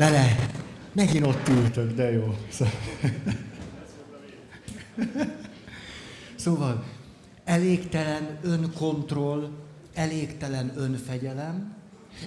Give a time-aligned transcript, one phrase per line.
[0.00, 0.50] Bele!
[0.92, 2.34] Megint ott ültök, de jó.
[6.34, 6.84] Szóval
[7.44, 9.50] elégtelen önkontroll,
[9.94, 11.74] elégtelen önfegyelem,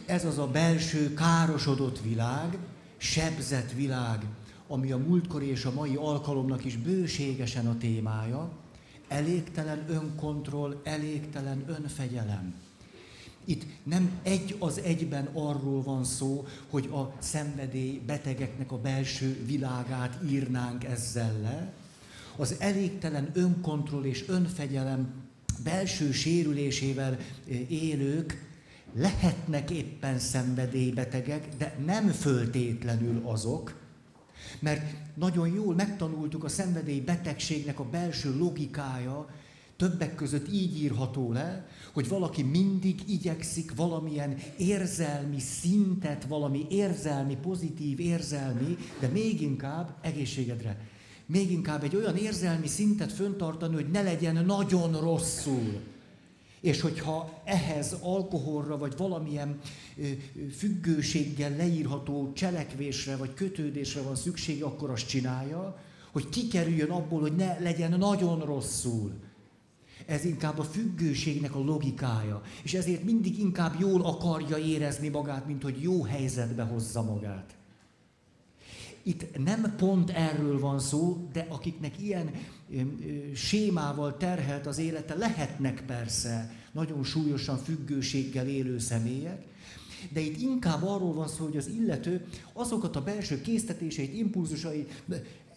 [0.05, 2.57] ez az a belső károsodott világ,
[2.97, 4.26] sebzett világ,
[4.67, 8.51] ami a múltkori és a mai alkalomnak is bőségesen a témája,
[9.08, 12.53] elégtelen önkontroll, elégtelen önfegyelem.
[13.46, 20.20] Itt nem egy az egyben arról van szó, hogy a szenvedély betegeknek a belső világát
[20.30, 21.73] írnánk ezzel le.
[22.35, 25.13] Az elégtelen önkontroll és önfegyelem
[25.63, 27.18] belső sérülésével
[27.68, 28.52] élők
[28.95, 33.82] lehetnek éppen szenvedélybetegek, de nem föltétlenül azok,
[34.60, 39.30] mert nagyon jól megtanultuk a szenvedélybetegségnek a belső logikája,
[39.77, 48.00] többek között így írható le, hogy valaki mindig igyekszik valamilyen érzelmi szintet, valami érzelmi, pozitív
[48.00, 50.88] érzelmi, de még inkább egészségedre,
[51.26, 55.82] még inkább egy olyan érzelmi szintet föntartani, hogy ne legyen nagyon rosszul.
[56.62, 59.60] És hogyha ehhez alkoholra, vagy valamilyen
[60.57, 65.80] függőséggel leírható cselekvésre, vagy kötődésre van szüksége, akkor azt csinálja,
[66.11, 69.11] hogy kikerüljön abból, hogy ne legyen nagyon rosszul.
[70.05, 72.41] Ez inkább a függőségnek a logikája.
[72.63, 77.55] És ezért mindig inkább jól akarja érezni magát, mint hogy jó helyzetbe hozza magát.
[79.03, 82.31] Itt nem pont erről van szó, de akiknek ilyen
[83.33, 89.45] sémával terhelt az élete, lehetnek persze nagyon súlyosan függőséggel élő személyek,
[90.13, 95.03] de itt inkább arról van szó, hogy az illető azokat a belső késztetéseit, impulzusait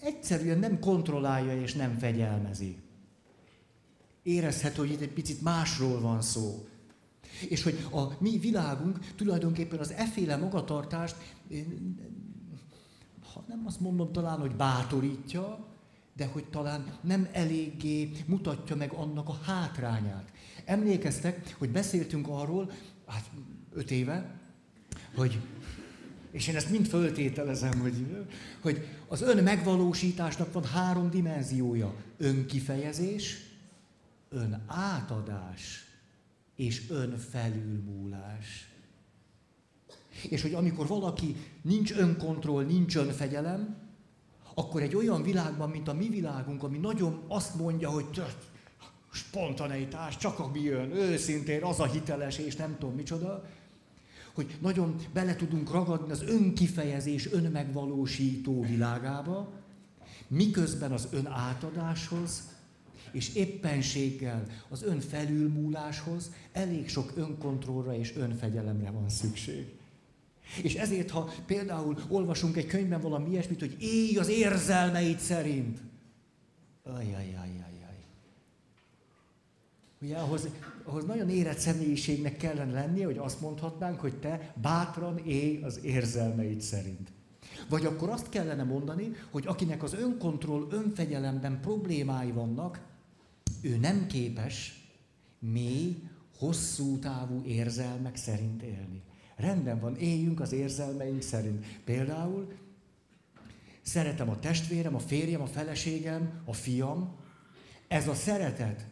[0.00, 2.76] egyszerűen nem kontrollálja és nem fegyelmezi.
[4.26, 6.66] Érezhető, hogy itt egy picit másról van szó.
[7.48, 11.16] És hogy a mi világunk tulajdonképpen az efféle magatartást
[13.36, 15.66] ha nem azt mondom talán, hogy bátorítja,
[16.16, 20.32] de hogy talán nem eléggé mutatja meg annak a hátrányát.
[20.64, 22.70] Emlékeztek, hogy beszéltünk arról,
[23.06, 23.30] hát
[23.72, 24.40] öt éve,
[25.14, 25.40] hogy,
[26.30, 28.06] és én ezt mind föltételezem, hogy,
[28.60, 31.94] hogy az ön megvalósításnak van három dimenziója.
[32.16, 33.45] Önkifejezés,
[34.28, 35.84] ön átadás
[36.56, 38.70] és önfelülmúlás.
[40.28, 43.76] És hogy amikor valaki nincs önkontroll, nincs önfegyelem,
[44.54, 48.22] akkor egy olyan világban, mint a mi világunk, ami nagyon azt mondja, hogy
[49.12, 53.44] spontaneitás, csak ami jön, őszintén, az a hiteles, és nem tudom micsoda,
[54.34, 59.52] hogy nagyon bele tudunk ragadni az önkifejezés, önmegvalósító világába,
[60.28, 62.42] miközben az ön átadáshoz,
[63.12, 69.66] és éppenséggel az ön felülmúláshoz elég sok önkontrollra és önfegyelemre van szükség.
[70.62, 75.78] És ezért, ha például olvasunk egy könyvben valami ilyesmit, hogy élj az érzelmeid szerint.
[76.84, 77.66] Ajajajajaj.
[80.00, 80.48] Ugye ahhoz,
[80.84, 86.60] ahhoz nagyon érett személyiségnek kellene lennie, hogy azt mondhatnánk, hogy te bátran élj az érzelmeid
[86.60, 87.12] szerint.
[87.68, 92.80] Vagy akkor azt kellene mondani, hogy akinek az önkontroll, önfegyelemben problémái vannak,
[93.66, 94.84] ő nem képes
[95.38, 96.02] mély,
[96.38, 99.02] hosszú távú érzelmek szerint élni.
[99.36, 101.66] Rendben van, éljünk az érzelmeink szerint.
[101.84, 102.52] Például
[103.82, 107.14] szeretem a testvérem, a férjem, a feleségem, a fiam.
[107.88, 108.86] Ez a szeretet,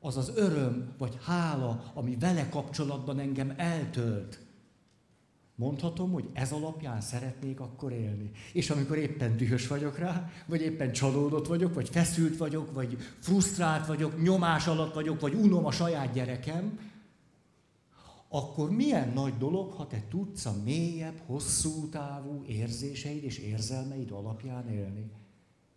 [0.00, 4.47] az az öröm vagy hála, ami vele kapcsolatban engem eltölt.
[5.58, 8.30] Mondhatom, hogy ez alapján szeretnék akkor élni.
[8.52, 13.86] És amikor éppen dühös vagyok rá, vagy éppen csalódott vagyok, vagy feszült vagyok, vagy frusztrált
[13.86, 16.78] vagyok, nyomás alatt vagyok, vagy unom a saját gyerekem,
[18.28, 24.68] akkor milyen nagy dolog, ha te tudsz a mélyebb, hosszú távú érzéseid és érzelmeid alapján
[24.68, 25.10] élni.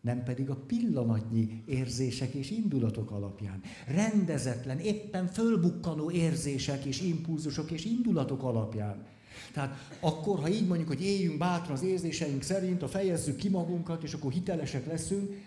[0.02, 3.62] Nem pedig a pillanatnyi érzések és indulatok alapján.
[3.88, 9.06] Rendezetlen, éppen fölbukkanó érzések és impulzusok és indulatok alapján.
[9.54, 14.03] Tehát akkor, ha így mondjuk, hogy éljünk bátran az érzéseink szerint, a fejezzük ki magunkat,
[14.03, 15.42] és akkor hitelesek leszünk,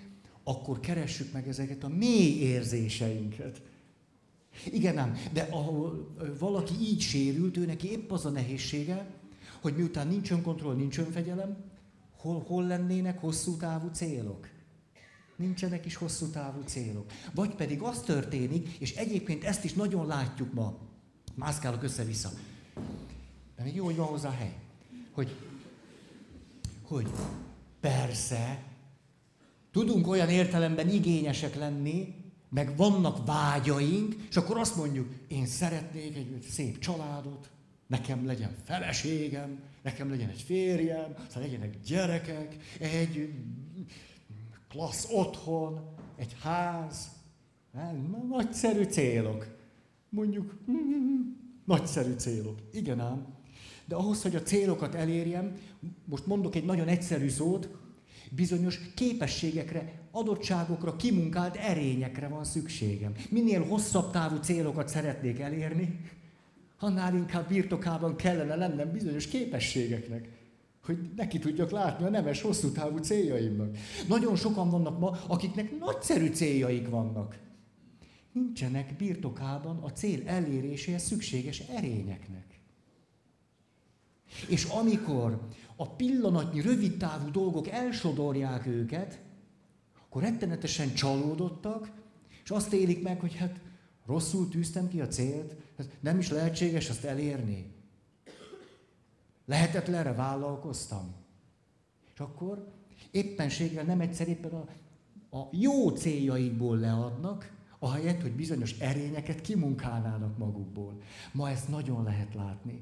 [0.45, 3.61] akkor keressük meg ezeket a mély érzéseinket
[4.65, 5.17] igen, nem.
[5.33, 9.07] De ahol valaki így sérült, ő neki épp az a nehézsége,
[9.61, 11.57] hogy miután nincs önkontroll, nincs önfegyelem,
[12.17, 14.49] hol, hol lennének hosszú távú célok?
[15.37, 17.07] Nincsenek is hosszú távú célok.
[17.35, 20.79] Vagy pedig az történik, és egyébként ezt is nagyon látjuk ma,
[21.35, 22.31] mászkálok össze-vissza,
[23.57, 24.55] de még jó, hogy van hozzá hely,
[25.13, 25.37] hogy,
[26.83, 27.07] hogy
[27.81, 28.63] persze,
[29.71, 32.15] tudunk olyan értelemben igényesek lenni,
[32.49, 37.51] meg vannak vágyaink, és akkor azt mondjuk, én szeretnék egy szép családot,
[37.87, 43.35] nekem legyen feleségem, nekem legyen egy férjem, aztán legyenek gyerekek, egy
[44.69, 45.81] klassz otthon,
[46.17, 47.09] egy ház.
[48.29, 49.57] Nagyszerű célok.
[50.09, 50.55] Mondjuk,
[51.65, 52.59] nagyszerű célok.
[52.73, 53.34] Igen ám.
[53.87, 55.57] De ahhoz, hogy a célokat elérjem,
[56.05, 57.69] most mondok egy nagyon egyszerű szót,
[58.31, 63.13] bizonyos képességekre, adottságokra, kimunkált erényekre van szükségem.
[63.31, 66.01] Minél hosszabb távú célokat szeretnék elérni,
[66.79, 70.29] annál inkább birtokában kellene lennem bizonyos képességeknek,
[70.85, 73.77] hogy neki tudjak látni a nemes hosszú távú céljaimnak.
[74.09, 77.39] Nagyon sokan vannak ma, akiknek nagyszerű céljaik vannak.
[78.33, 82.54] Nincsenek birtokában a cél eléréséhez szükséges erényeknek.
[84.49, 89.21] És amikor a pillanatnyi, rövidtávú dolgok elsodorják őket,
[90.05, 91.91] akkor rettenetesen csalódottak,
[92.45, 93.61] és azt élik meg, hogy hát
[94.07, 97.73] rosszul tűztem ki a célt, hát nem is lehetséges azt elérni.
[99.47, 101.15] Lehetetlenre vállalkoztam.
[102.15, 102.73] És akkor
[103.11, 104.67] éppenséggel nem egyszer éppen a,
[105.37, 111.01] a jó céljaikból leadnak, ahelyett, hogy bizonyos erényeket kimunkálnának magukból.
[111.33, 112.81] Ma ezt nagyon lehet látni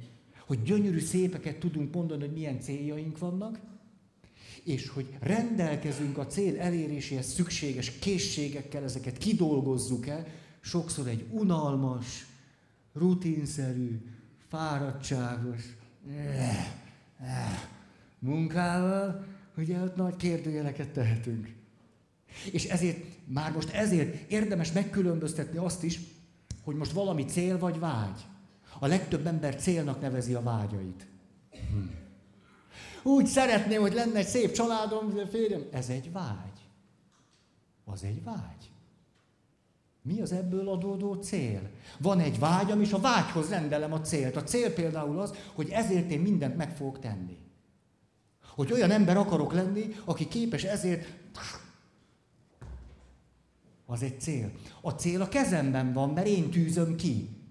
[0.53, 3.59] hogy gyönyörű szépeket tudunk mondani, hogy milyen céljaink vannak,
[4.65, 10.27] és hogy rendelkezünk a cél eléréséhez szükséges készségekkel, ezeket kidolgozzuk el,
[10.61, 12.27] sokszor egy unalmas,
[12.93, 14.01] rutinszerű,
[14.49, 15.77] fáradtságos
[16.09, 16.49] eh,
[17.21, 17.69] eh,
[18.19, 19.25] munkával,
[19.57, 21.55] ugye ott nagy kérdőjeleket tehetünk.
[22.51, 26.01] És ezért, már most ezért érdemes megkülönböztetni azt is,
[26.63, 28.31] hogy most valami cél vagy vágy.
[28.83, 31.07] A legtöbb ember célnak nevezi a vágyait.
[31.51, 33.09] Hm.
[33.09, 35.63] Úgy szeretném, hogy lenne egy szép családom, férjem.
[35.71, 36.69] Ez egy vágy.
[37.85, 38.71] Az egy vágy.
[40.03, 41.71] Mi az ebből adódó cél?
[41.99, 44.37] Van egy vágyam, és a vágyhoz rendelem a célt.
[44.37, 47.39] A cél például az, hogy ezért én mindent meg fogok tenni.
[48.55, 51.07] Hogy olyan ember akarok lenni, aki képes ezért...
[53.87, 54.53] Az egy cél.
[54.81, 57.42] A cél a kezemben van, mert én tűzöm ki.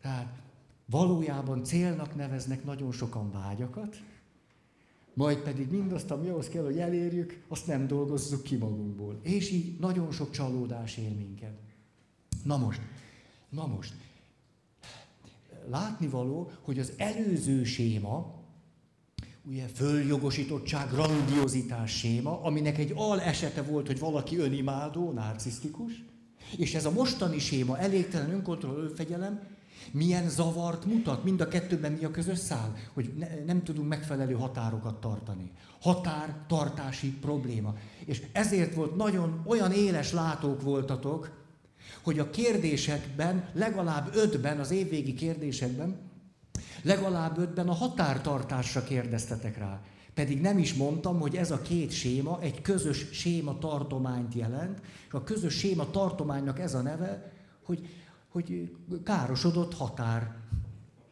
[0.00, 0.38] Tehát
[0.86, 3.96] valójában célnak neveznek nagyon sokan vágyakat,
[5.14, 9.18] majd pedig mindazt, ami ahhoz kell, hogy elérjük, azt nem dolgozzuk ki magunkból.
[9.22, 11.58] És így nagyon sok csalódás ér minket.
[12.44, 12.80] Na most,
[13.48, 13.94] na most,
[15.68, 18.34] látnivaló, hogy az előző séma,
[19.44, 26.04] ugye följogosítottság, grandiozitás séma, aminek egy al esete volt, hogy valaki önimádó, narcisztikus,
[26.56, 29.40] és ez a mostani séma, elégtelen önkontroll, önfegyelem,
[29.90, 31.24] milyen zavart mutat?
[31.24, 32.76] Mind a kettőben mi a közös szál?
[32.92, 35.50] Hogy ne, nem tudunk megfelelő határokat tartani.
[35.80, 37.74] Határtartási probléma.
[38.04, 41.38] És ezért volt nagyon olyan éles látók voltatok,
[42.02, 45.96] hogy a kérdésekben, legalább ötben, az évvégi kérdésekben,
[46.82, 49.80] legalább ötben a határtartásra kérdeztetek rá.
[50.14, 55.12] Pedig nem is mondtam, hogy ez a két séma egy közös séma tartományt jelent, és
[55.12, 57.32] a közös séma tartománynak ez a neve,
[57.64, 57.88] hogy
[58.30, 60.36] hogy károsodott határ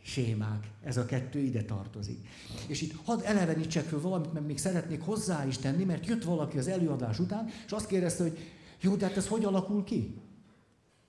[0.03, 0.70] sémák.
[0.85, 2.29] Ez a kettő ide tartozik.
[2.67, 6.59] És itt hadd elevenítsek föl valamit, mert még szeretnék hozzá is tenni, mert jött valaki
[6.59, 8.38] az előadás után, és azt kérdezte, hogy
[8.81, 10.15] jó, de hát ez hogy alakul ki?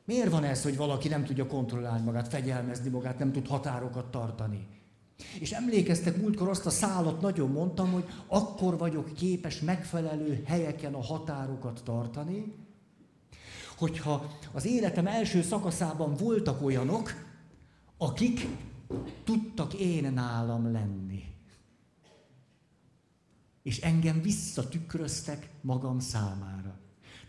[0.06, 4.68] Miért van ez, hogy valaki nem tudja kontrollálni magát, fegyelmezni magát, nem tud határokat tartani?
[5.40, 11.04] És emlékeztek, múltkor azt a szállat nagyon mondtam, hogy akkor vagyok képes megfelelő helyeken a
[11.04, 12.54] határokat tartani,
[13.80, 17.14] hogyha az életem első szakaszában voltak olyanok,
[17.98, 18.48] akik
[19.24, 21.24] tudtak én nálam lenni.
[23.64, 26.80] És engem visszatükröztek magam számára.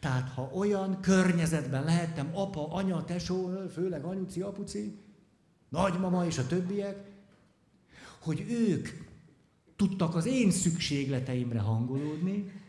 [0.01, 4.99] Tehát ha olyan környezetben lehettem, apa, anya, tesó, főleg anyuci, apuci,
[5.69, 7.11] nagymama és a többiek,
[8.21, 8.89] hogy ők
[9.77, 12.60] tudtak az én szükségleteimre hangolódni,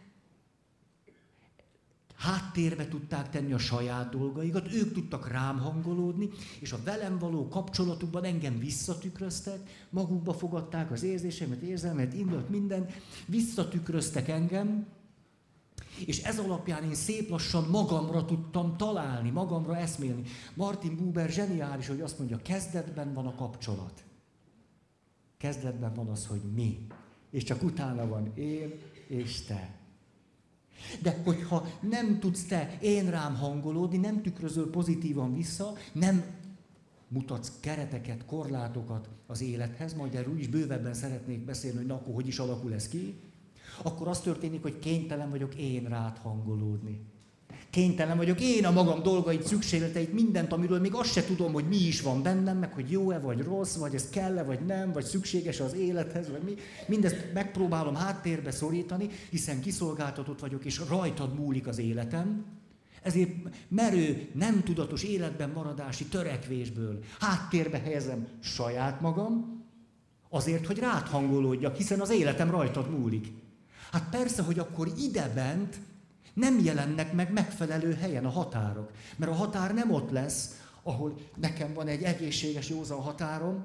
[2.22, 8.24] háttérbe tudták tenni a saját dolgaikat, ők tudtak rám hangolódni, és a velem való kapcsolatukban
[8.24, 12.92] engem visszatükröztek, magukba fogadták az érzésemet, érzelmet, indult mindent,
[13.26, 14.88] visszatükröztek engem,
[16.06, 20.24] és ez alapján én szép lassan magamra tudtam találni, magamra eszmélni.
[20.54, 24.04] Martin Buber zseniális, hogy azt mondja, kezdetben van a kapcsolat.
[25.38, 26.88] Kezdetben van az, hogy mi.
[27.30, 29.81] És csak utána van én és te.
[31.02, 36.24] De hogyha nem tudsz te én rám hangolódni, nem tükrözöl pozitívan vissza, nem
[37.08, 42.28] mutatsz kereteket, korlátokat az élethez, majd erről is bővebben szeretnék beszélni, hogy na akkor hogy
[42.28, 43.20] is alakul ez ki,
[43.84, 47.00] akkor az történik, hogy kénytelen vagyok én rád hangolódni.
[47.72, 51.78] Kénytelen vagyok én a magam dolgait, szükségleteit, mindent, amiről még azt se tudom, hogy mi
[51.78, 55.60] is van bennem, meg hogy jó-e vagy rossz, vagy ez kell-e vagy nem, vagy szükséges
[55.60, 56.56] az élethez, vagy mi.
[56.88, 62.46] Mindezt megpróbálom háttérbe szorítani, hiszen kiszolgáltatott vagyok, és rajtad múlik az életem.
[63.02, 63.32] Ezért
[63.68, 69.64] merő, nem tudatos életben maradási törekvésből háttérbe helyezem saját magam,
[70.30, 73.32] azért, hogy rád hangolódjak, hiszen az életem rajtad múlik.
[73.92, 75.80] Hát persze, hogy akkor idebent
[76.34, 78.92] nem jelennek meg megfelelő helyen a határok.
[79.16, 83.64] Mert a határ nem ott lesz, ahol nekem van egy egészséges, józan határom,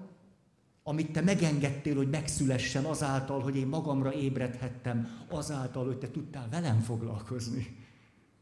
[0.83, 6.81] amit te megengedtél, hogy megszülessen azáltal, hogy én magamra ébredhettem, azáltal, hogy te tudtál velem
[6.81, 7.77] foglalkozni,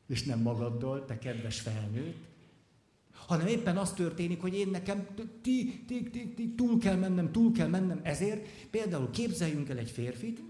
[0.07, 2.25] és nem magaddal, te kedves felnőtt,
[3.27, 5.07] hanem éppen az történik, hogy én nekem
[5.43, 9.91] ti, ti, ti, ti, túl kell mennem, túl kell mennem, ezért például képzeljünk el egy
[9.91, 10.43] férfit,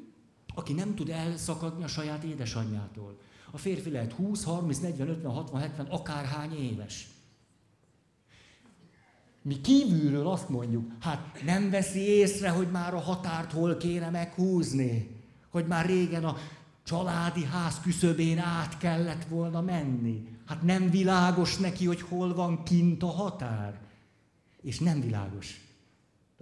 [0.54, 3.19] aki nem tud elszakadni a saját édesanyjától.
[3.54, 7.08] A férfi lehet 20, 30, 40, 50, 60, 70, akárhány éves.
[9.42, 15.20] Mi kívülről azt mondjuk, hát nem veszi észre, hogy már a határt hol kéne meghúzni.
[15.50, 16.37] Hogy már régen a
[16.82, 20.28] családi ház küszöbén át kellett volna menni.
[20.46, 23.80] Hát nem világos neki, hogy hol van kint a határ.
[24.62, 25.61] És nem világos.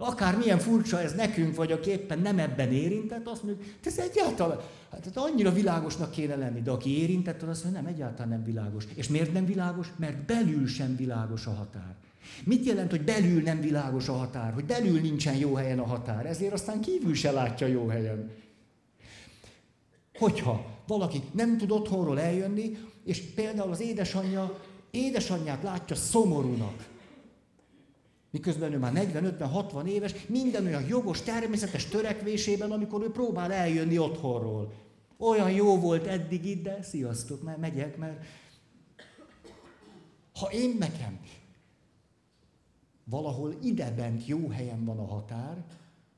[0.05, 4.59] Akár milyen furcsa ez nekünk, vagy aki éppen nem ebben érintett, azt mondjuk, ez egyáltalán,
[4.91, 8.83] hát annyira világosnak kéne lenni, de aki érintett, az azt mondja, nem, egyáltalán nem világos.
[8.95, 9.87] És miért nem világos?
[9.95, 11.95] Mert belül sem világos a határ.
[12.43, 14.53] Mit jelent, hogy belül nem világos a határ?
[14.53, 18.31] Hogy belül nincsen jó helyen a határ, ezért aztán kívül se látja jó helyen.
[20.17, 24.59] Hogyha valaki nem tud otthonról eljönni, és például az édesanyja,
[24.91, 26.91] édesanyját látja szomorúnak,
[28.33, 34.73] Miközben ő már 40-50-60 éves, minden olyan jogos, természetes törekvésében, amikor ő próbál eljönni otthonról.
[35.17, 38.25] Olyan jó volt eddig itt, de sziasztok, mert megyek, mert
[40.33, 41.19] ha én nekem
[43.03, 45.63] valahol idebent jó helyen van a határ,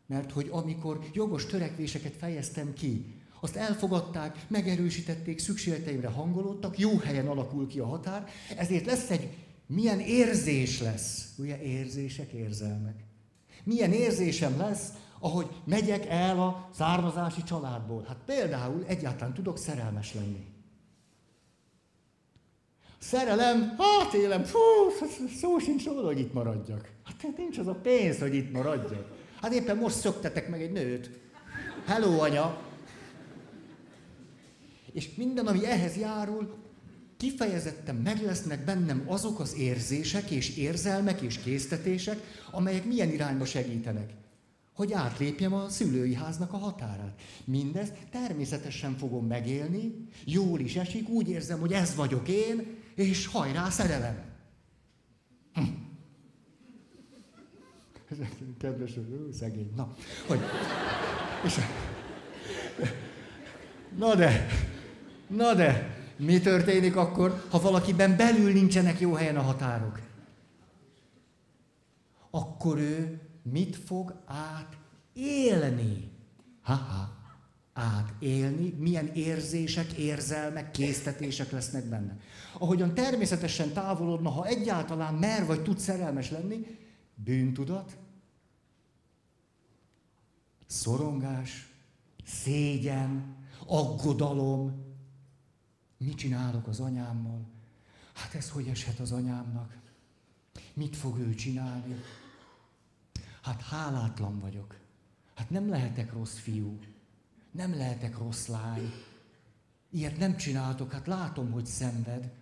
[0.06, 3.06] mert hogy amikor jogos törekvéseket fejeztem ki,
[3.40, 10.00] azt elfogadták, megerősítették, szükségleteimre hangolódtak, jó helyen alakul ki a határ, ezért lesz egy milyen
[10.00, 13.04] érzés lesz, ugye érzések, érzelmek.
[13.64, 18.04] Milyen érzésem lesz, ahogy megyek el a származási családból.
[18.08, 20.46] Hát például egyáltalán tudok szerelmes lenni.
[22.98, 24.60] Szerelem, hát élem, fú,
[25.42, 26.90] szó sincs róla, hogy itt maradjak.
[27.04, 29.12] Hát nincs az a pénz, hogy itt maradjak.
[29.42, 31.10] Hát éppen most szöktetek meg egy nőt.
[31.86, 32.62] Hello, anya!
[34.92, 36.56] És minden, ami ehhez járul,
[37.26, 42.20] kifejezetten meg lesznek bennem azok az érzések és érzelmek és késztetések,
[42.52, 44.14] amelyek milyen irányba segítenek.
[44.74, 47.22] Hogy átlépjem a szülői háznak a határát.
[47.44, 53.70] Mindezt természetesen fogom megélni, jól is esik, úgy érzem, hogy ez vagyok én, és hajrá
[53.70, 54.24] szerelem.
[55.54, 55.62] Hm.
[58.60, 58.92] Kedves,
[59.32, 59.72] szegény.
[59.76, 59.94] Na,
[60.28, 60.40] hogy...
[61.46, 61.60] És,
[63.98, 64.48] na de,
[65.28, 70.00] na de, mi történik akkor, ha valakiben belül nincsenek jó helyen a határok?
[72.30, 76.12] Akkor ő mit fog átélni?
[76.62, 77.16] Ha-ha,
[77.74, 82.18] átélni, milyen érzések, érzelmek, késztetések lesznek benne.
[82.58, 86.66] Ahogyan természetesen távolodna, ha egyáltalán mer vagy tud szerelmes lenni,
[87.16, 87.98] bűntudat,
[90.68, 91.74] szorongás,
[92.26, 94.85] szégyen, aggodalom,
[95.98, 97.46] Mit csinálok az anyámmal?
[98.14, 99.78] Hát ez hogy eshet az anyámnak?
[100.74, 101.96] Mit fog ő csinálni?
[103.42, 104.80] Hát hálátlan vagyok.
[105.34, 106.80] Hát nem lehetek rossz fiú.
[107.52, 108.92] Nem lehetek rossz lány.
[109.90, 112.34] Ilyet nem csináltok, hát látom, hogy szenved.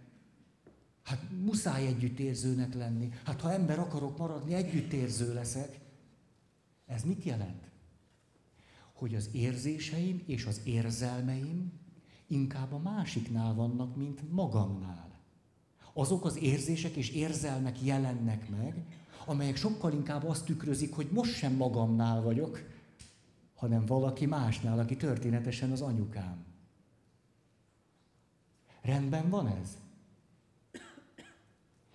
[1.04, 3.10] Hát muszáj együttérzőnek lenni.
[3.24, 5.80] Hát ha ember akarok maradni, együttérző leszek.
[6.86, 7.72] Ez mit jelent?
[8.94, 11.72] Hogy az érzéseim és az érzelmeim
[12.28, 15.12] inkább a másiknál vannak, mint magamnál.
[15.94, 18.86] Azok az érzések és érzelmek jelennek meg,
[19.26, 22.64] amelyek sokkal inkább azt tükrözik, hogy most sem magamnál vagyok,
[23.56, 26.46] hanem valaki másnál, aki történetesen az anyukám.
[28.82, 29.78] Rendben van ez?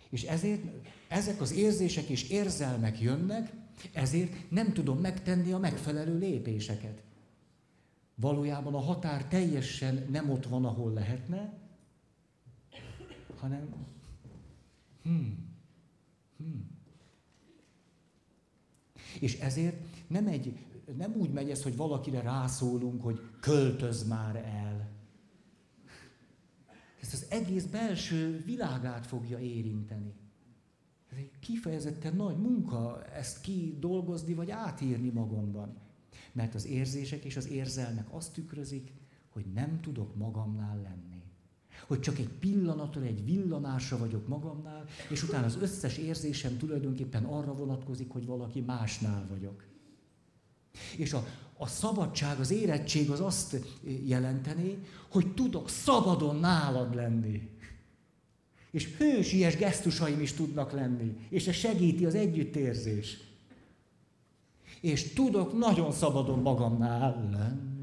[0.08, 0.62] És ezért
[1.08, 3.52] ezek az érzések és érzelmek jönnek,
[3.92, 7.02] ezért nem tudom megtenni a megfelelő lépéseket.
[8.20, 11.58] Valójában a határ teljesen nem ott van, ahol lehetne,
[13.38, 13.74] hanem
[15.02, 15.56] hmm,
[16.36, 16.70] hmm.
[19.20, 20.58] És ezért nem, egy,
[20.96, 24.90] nem úgy megy ez, hogy valakire rászólunk, hogy költöz már el.
[27.00, 30.14] ezt az egész belső világát fogja érinteni.
[31.10, 35.87] Ez egy kifejezetten nagy munka ezt kidolgozni vagy átírni magamban.
[36.32, 38.92] Mert az érzések és az érzelmek azt tükrözik,
[39.28, 41.22] hogy nem tudok magamnál lenni.
[41.86, 47.54] Hogy csak egy pillanatra, egy villanásra vagyok magamnál, és utána az összes érzésem tulajdonképpen arra
[47.54, 49.64] vonatkozik, hogy valaki másnál vagyok.
[50.96, 53.56] És a, a szabadság, az érettség az azt
[54.04, 57.50] jelenteni, hogy tudok szabadon nálad lenni.
[58.70, 61.16] És hősies gesztusaim is tudnak lenni.
[61.28, 63.27] És ez segíti az együttérzés.
[64.80, 67.76] És tudok nagyon szabadon magamnál lenni.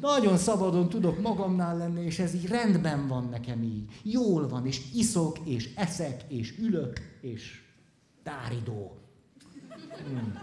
[0.00, 4.00] Nagyon szabadon tudok magamnál lenni, és ez így rendben van nekem így.
[4.02, 7.60] Jól van, és iszok, és eszek, és ülök, és
[8.22, 8.96] táridó.
[10.08, 10.38] Hmm.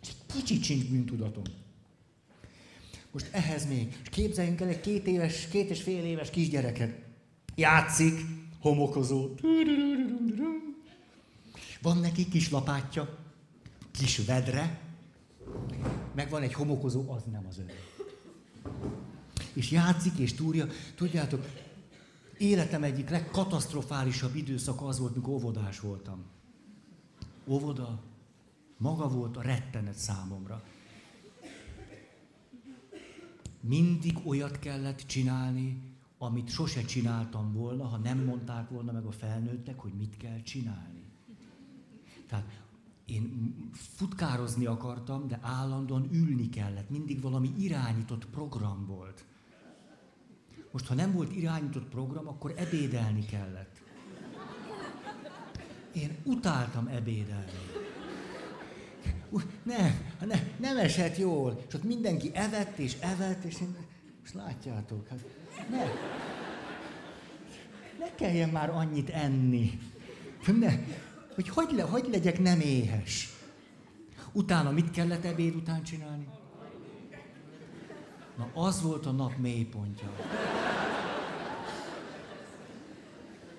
[0.00, 1.42] Egy kicsit sincs bűntudatom.
[3.10, 6.94] Most ehhez még, képzeljünk el egy két éves, két és fél éves kisgyereket.
[7.54, 8.20] Játszik,
[8.60, 9.28] homokozó.
[11.82, 13.18] Van neki kis lapátja,
[13.90, 14.80] kis vedre,
[16.14, 17.66] meg van egy homokozó, az nem az ő.
[19.52, 20.66] És játszik és túrja.
[20.94, 21.46] Tudjátok,
[22.38, 26.24] életem egyik legkatasztrofálisabb időszaka az volt, mikor óvodás voltam.
[27.46, 28.02] Óvoda
[28.76, 30.62] maga volt a rettenet számomra.
[33.60, 35.82] Mindig olyat kellett csinálni,
[36.18, 41.01] amit sose csináltam volna, ha nem mondták volna meg a felnőttek, hogy mit kell csinálni.
[42.32, 42.62] Tehát
[43.06, 46.90] én futkározni akartam, de állandóan ülni kellett.
[46.90, 49.24] Mindig valami irányított program volt.
[50.70, 53.82] Most, ha nem volt irányított program, akkor ebédelni kellett.
[55.92, 57.50] Én utáltam ebédelni.
[59.62, 61.62] Nem, ne, nem esett jól.
[61.68, 63.76] És ott mindenki evett és evett, és én,
[64.20, 65.24] most látjátok, hát
[65.70, 65.84] ne.
[67.98, 69.78] Ne kelljen már annyit enni.
[70.58, 70.74] Ne,
[71.34, 73.28] hogy hogy, le, hogy legyek nem éhes.
[74.32, 76.26] Utána mit kellett ebéd után csinálni?
[78.36, 80.10] Na, az volt a nap mélypontja.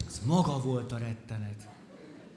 [0.07, 1.67] Ez maga volt a rettenet.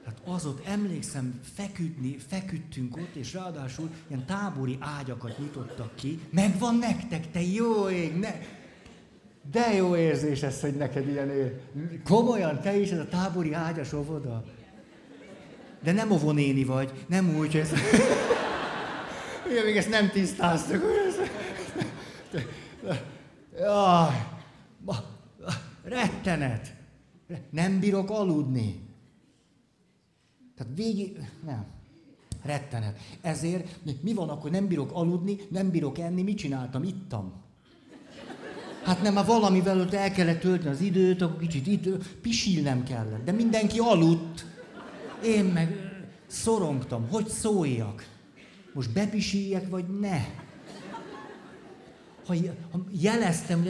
[0.05, 6.19] Hát az ott, emlékszem, feküdni, feküdtünk ott, és ráadásul ilyen tábori ágyakat nyitottak ki.
[6.29, 8.39] Megvan nektek, te jó ég, ne...
[9.51, 11.59] De jó érzés ez, hogy neked ilyen ér.
[12.03, 14.43] Komolyan, te is ez a tábori ágyas óvoda.
[15.83, 17.71] De nem ovonéni vagy, nem úgy, hogy ez...
[19.49, 20.83] Ugye még ezt nem tisztáztuk.
[23.59, 24.27] Jaj,
[25.83, 26.73] rettenet.
[27.49, 28.79] Nem bírok aludni.
[30.55, 31.17] Tehát végig...
[31.45, 31.65] Nem.
[32.43, 32.99] Rettenet.
[33.21, 36.83] Ezért mi van akkor, nem bírok aludni, nem bírok enni, mit csináltam?
[36.83, 37.33] Ittam.
[38.83, 43.23] Hát nem, már valamivel ott el kellett tölteni az időt, akkor kicsit idő, pisilnem kellett.
[43.25, 44.45] De mindenki aludt.
[45.23, 45.91] Én meg
[46.27, 48.07] szorongtam, hogy szóljak.
[48.73, 50.17] Most bepisiljek, vagy ne?
[52.25, 52.35] Ha,
[52.71, 53.67] ha jeleztem,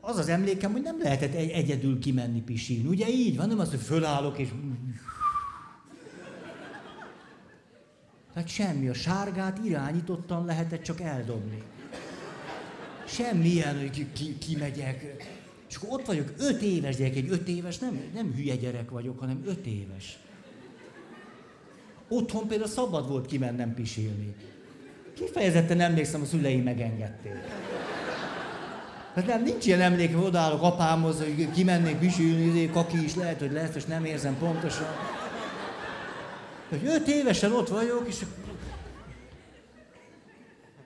[0.00, 2.88] az az emlékem, hogy nem lehetett egy, egyedül kimenni pisilni.
[2.88, 4.48] Ugye így van, nem az, hogy fölállok és...
[8.32, 11.62] Tehát semmi, a sárgát irányítottan lehetett csak eldobni.
[13.06, 15.26] Semmilyen, hogy ki, kimegyek.
[15.68, 19.18] És akkor ott vagyok, öt éves gyerek, egy öt éves, nem, nem hülye gyerek vagyok,
[19.18, 20.18] hanem öt éves.
[22.08, 24.34] Otthon például szabad volt kimennem pisilni.
[25.14, 27.32] Kifejezetten emlékszem, a szüleim megengedték.
[29.14, 33.38] Hát nem, nincs ilyen emléke, hogy odállok apámhoz, hogy kimennék pisilni, izé, kaki is lehet,
[33.38, 34.86] hogy lesz, és nem érzem pontosan.
[36.68, 38.24] Hogy öt évesen ott vagyok, és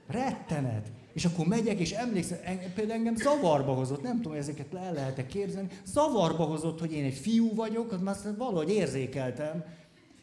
[0.07, 0.87] rettenet.
[1.13, 2.39] És akkor megyek, és emlékszem,
[2.75, 7.15] például engem zavarba hozott, nem tudom, ezeket le lehet képzelni, zavarba hozott, hogy én egy
[7.15, 9.65] fiú vagyok, azt már valahogy érzékeltem,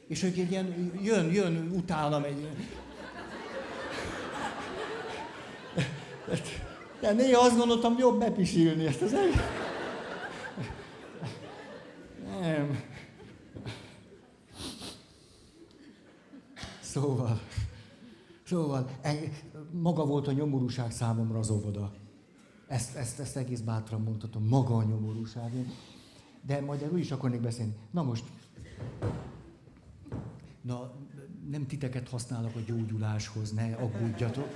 [0.10, 2.50] és ők egy ilyen, jön, jön utánam egy...
[7.00, 9.36] De néha azt gondoltam, jobb bepisilni ezt az egész.
[12.42, 12.84] Nem.
[16.82, 17.42] Szóval,
[18.44, 18.90] szóval,
[19.72, 21.94] maga volt a nyomorúság számomra az óvoda.
[22.68, 25.52] Ezt, ezt, ezt egész bátran mondhatom, maga a nyomorúság.
[26.46, 27.76] De majd erről is akarnék beszélni.
[27.92, 28.24] Na most,
[30.70, 30.94] Na,
[31.50, 34.48] nem titeket használok a gyógyuláshoz, ne aggódjatok.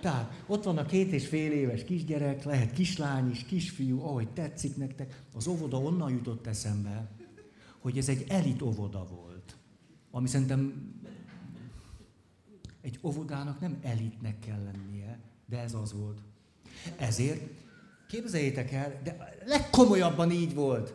[0.00, 4.76] Tehát ott van a két és fél éves kisgyerek, lehet kislány is, kisfiú, ahogy tetszik
[4.76, 5.22] nektek.
[5.34, 7.10] Az óvoda onnan jutott eszembe,
[7.78, 9.56] hogy ez egy elit óvoda volt.
[10.10, 10.92] Ami szerintem
[12.80, 16.20] egy óvodának nem elitnek kell lennie, de ez az volt.
[16.96, 17.40] Ezért
[18.08, 20.94] képzeljétek el, de legkomolyabban így volt.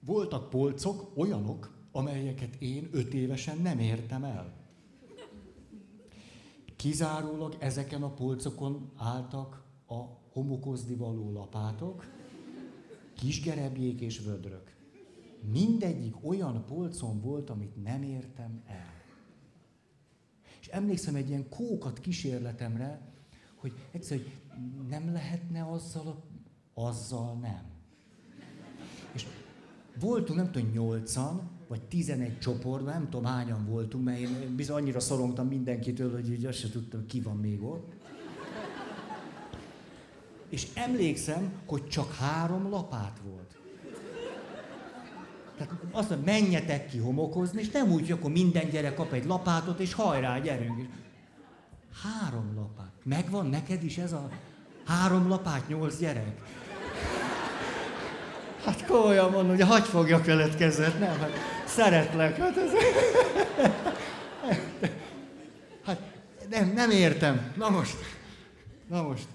[0.00, 4.52] Voltak polcok, olyanok, amelyeket én öt évesen nem értem el.
[6.76, 12.06] Kizárólag ezeken a polcokon álltak a homokozni való lapátok,
[13.14, 14.76] kisgerebjék és vödrök.
[15.52, 19.02] Mindegyik olyan polcon volt, amit nem értem el.
[20.60, 23.12] És emlékszem egy ilyen kókat kísérletemre,
[23.54, 24.32] hogy egyszer, hogy
[24.88, 26.24] nem lehetne azzal,
[26.74, 27.70] azzal nem.
[29.12, 29.26] És
[30.00, 35.00] voltunk, nem tudom, nyolcan, vagy 11 csoportban, nem tudom hányan voltunk, mert én bizony annyira
[35.00, 37.92] szorongtam mindenkitől, hogy így azt se tudtam, ki van még ott.
[40.48, 43.56] És emlékszem, hogy csak három lapát volt.
[45.56, 49.24] Tehát azt mondja, menjetek ki homokozni, és nem úgy, hogy akkor minden gyerek kap egy
[49.24, 50.78] lapátot, és hajrá, gyerünk.
[50.78, 50.86] És
[52.02, 52.92] három lapát.
[53.04, 54.28] Megvan neked is ez a
[54.84, 56.61] három lapát, nyolc gyerek?
[58.64, 61.18] Hát komolyan mondom, hogy hagy fogjak veled kezet, nem?
[61.18, 61.30] Hát
[61.66, 62.36] szeretlek.
[62.36, 62.70] Hát, ez...
[65.84, 66.00] hát
[66.50, 67.52] nem, nem értem.
[67.56, 67.96] Na most,
[68.88, 69.26] na most.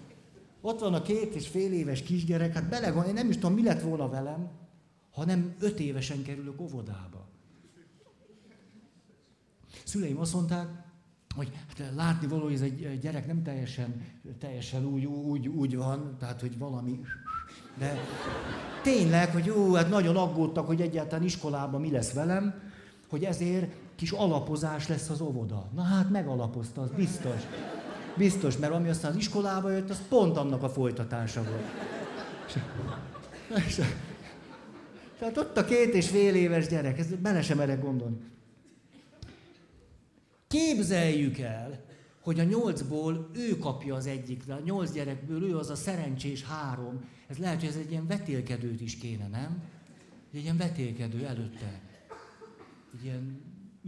[0.62, 3.64] Ott van a két és fél éves kisgyerek, hát belegondol, én nem is tudom, mi
[3.64, 4.50] lett volna velem,
[5.12, 7.28] ha nem öt évesen kerülök óvodába.
[9.84, 10.68] Szüleim azt mondták,
[11.36, 14.06] hogy hát látni való, hogy ez egy gyerek nem teljesen,
[14.40, 17.00] teljesen úgy, úgy, úgy van, tehát hogy valami
[17.80, 17.98] de
[18.82, 22.62] tényleg, hogy jó, hát nagyon aggódtak, hogy egyáltalán iskolában mi lesz velem,
[23.10, 25.70] hogy ezért kis alapozás lesz az óvoda.
[25.76, 27.42] Na hát megalapozta, az biztos.
[28.18, 31.64] Biztos, mert ami aztán az iskolába jött, az pont annak a folytatása volt.
[35.20, 38.18] Tehát ott a két és fél éves gyerek, ez bele sem merek gondolni.
[40.48, 41.87] Képzeljük el,
[42.28, 47.04] hogy a nyolcból ő kapja az egyik, a nyolc gyerekből ő az a szerencsés három.
[47.28, 49.64] Ez lehet, hogy ez egy ilyen vetélkedőt is kéne, nem?
[50.34, 51.82] Egy ilyen vetélkedő előtte.
[52.94, 53.42] Egy ilyen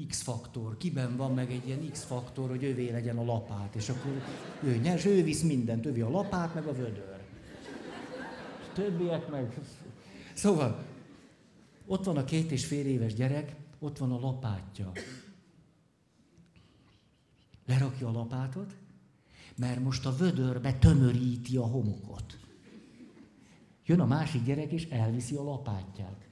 [0.08, 0.78] X-faktor.
[0.78, 4.12] Kiben van meg egy ilyen X-faktor, hogy ővé legyen a lapát, és akkor
[4.64, 7.20] ő nyers, ő visz mindent, ővé a lapát, meg a vödör.
[8.74, 9.60] Többiek meg...
[10.34, 10.84] Szóval,
[11.86, 14.92] ott van a két és fél éves gyerek, ott van a lapátja
[17.70, 18.76] lerakja a lapátot,
[19.56, 22.40] mert most a vödörbe tömöríti a homokot.
[23.86, 26.28] Jön a másik gyerek, és elviszi a lapátját.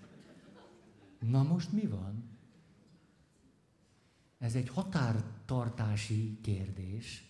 [1.19, 2.23] Na most mi van?
[4.37, 7.25] Ez egy határtartási kérdés.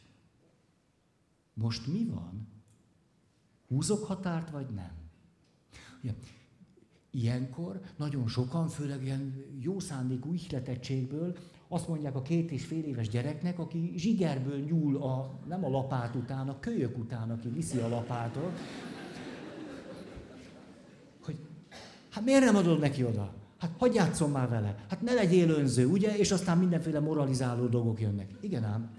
[1.53, 2.47] Most mi van?
[3.67, 4.91] Húzok határt, vagy nem?
[6.03, 6.13] Ugye,
[7.11, 13.09] ilyenkor nagyon sokan, főleg ilyen jó szándékú ihletettségből azt mondják a két és fél éves
[13.09, 17.87] gyereknek, aki zsigerből nyúl a, nem a lapát után, a kölyök után, aki viszi a
[17.87, 18.59] lapátot,
[21.21, 21.37] hogy
[22.09, 23.33] hát miért nem adod neki oda?
[23.57, 24.85] Hát hagyj játszom már vele.
[24.89, 26.17] Hát ne legyél önző, ugye?
[26.17, 28.29] És aztán mindenféle moralizáló dolgok jönnek.
[28.41, 28.89] Igen ám.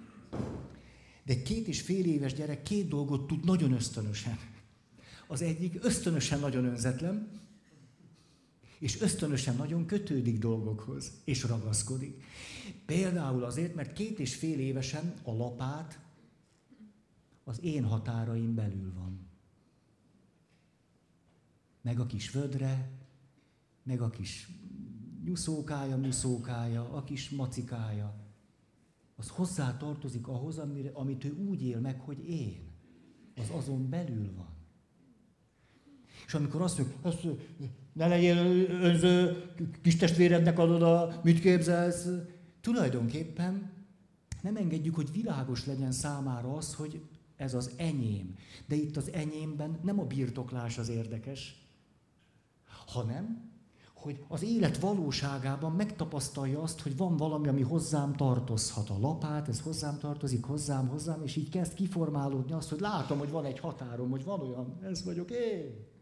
[1.25, 4.39] De két és fél éves gyerek két dolgot tud nagyon ösztönösen.
[5.27, 7.29] Az egyik ösztönösen nagyon önzetlen,
[8.79, 12.23] és ösztönösen nagyon kötődik dolgokhoz, és ragaszkodik.
[12.87, 16.01] Például azért, mert két és fél évesen a lapát
[17.45, 19.27] az én határaim belül van.
[21.83, 22.91] Meg a kis vödre,
[23.83, 24.49] meg a kis
[25.25, 28.27] nyuszókája, muszókája, a kis macikája.
[29.17, 32.67] Az hozzá tartozik ahhoz, amire, amit ő úgy él meg, hogy én.
[33.37, 34.57] Az azon belül van.
[36.27, 37.27] És amikor azt mondjuk, azt,
[37.99, 38.37] ne legyél
[38.83, 39.45] önző,
[39.83, 42.09] kis testvérednek adod a, mit képzelsz,
[42.61, 43.71] tulajdonképpen
[44.43, 47.01] nem engedjük, hogy világos legyen számára az, hogy
[47.37, 48.35] ez az enyém.
[48.67, 51.67] De itt az enyémben nem a birtoklás az érdekes,
[52.87, 53.51] hanem,
[53.95, 58.91] hogy az élet valóságában megtapasztalja azt, hogy van valami, ami hozzám tartozhat.
[58.91, 63.31] A lapát, ez hozzám tartozik, hozzám, hozzám, és így kezd kiformálódni azt, hogy látom, hogy
[63.31, 65.97] van egy határom, hogy van olyan, ez vagyok én.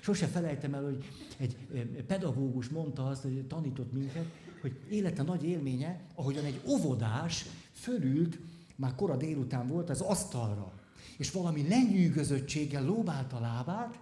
[0.00, 1.04] Sose felejtem el, hogy
[1.36, 4.26] egy pedagógus mondta azt, hogy tanított minket,
[4.60, 8.38] hogy élete nagy élménye, ahogyan egy óvodás fölült,
[8.76, 10.72] már kora délután volt, az asztalra,
[11.18, 14.00] és valami lenyűgözöttséggel lóbált a lábát,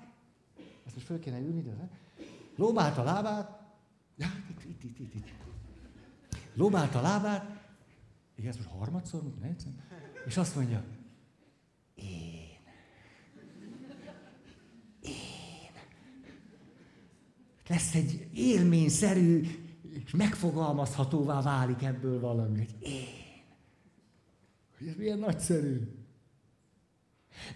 [0.86, 1.90] ezt most föl kéne ülni, de?
[2.56, 3.60] Lóbált a lábát,
[4.16, 5.28] ja, itt, itt, itt, itt, itt.
[6.54, 7.62] Lóbált a lábát,
[8.34, 9.48] és ezt most harmadszor, ne?
[10.26, 10.84] és azt mondja,
[11.94, 12.23] én
[17.68, 19.46] lesz egy élményszerű,
[20.04, 23.06] és megfogalmazhatóvá válik ebből valami, hogy én.
[24.78, 25.80] Hogy ez milyen nagyszerű.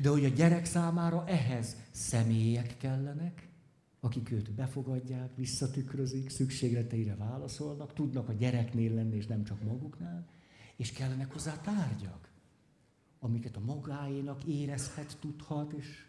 [0.01, 3.49] De hogy a gyerek számára ehhez személyek kellenek,
[4.01, 10.27] akik őt befogadják, visszatükrözik, szükségleteire válaszolnak, tudnak a gyereknél lenni, és nem csak maguknál,
[10.77, 12.29] és kellenek hozzá tárgyak,
[13.21, 16.07] amiket a magáénak érezhet, tudhat, és,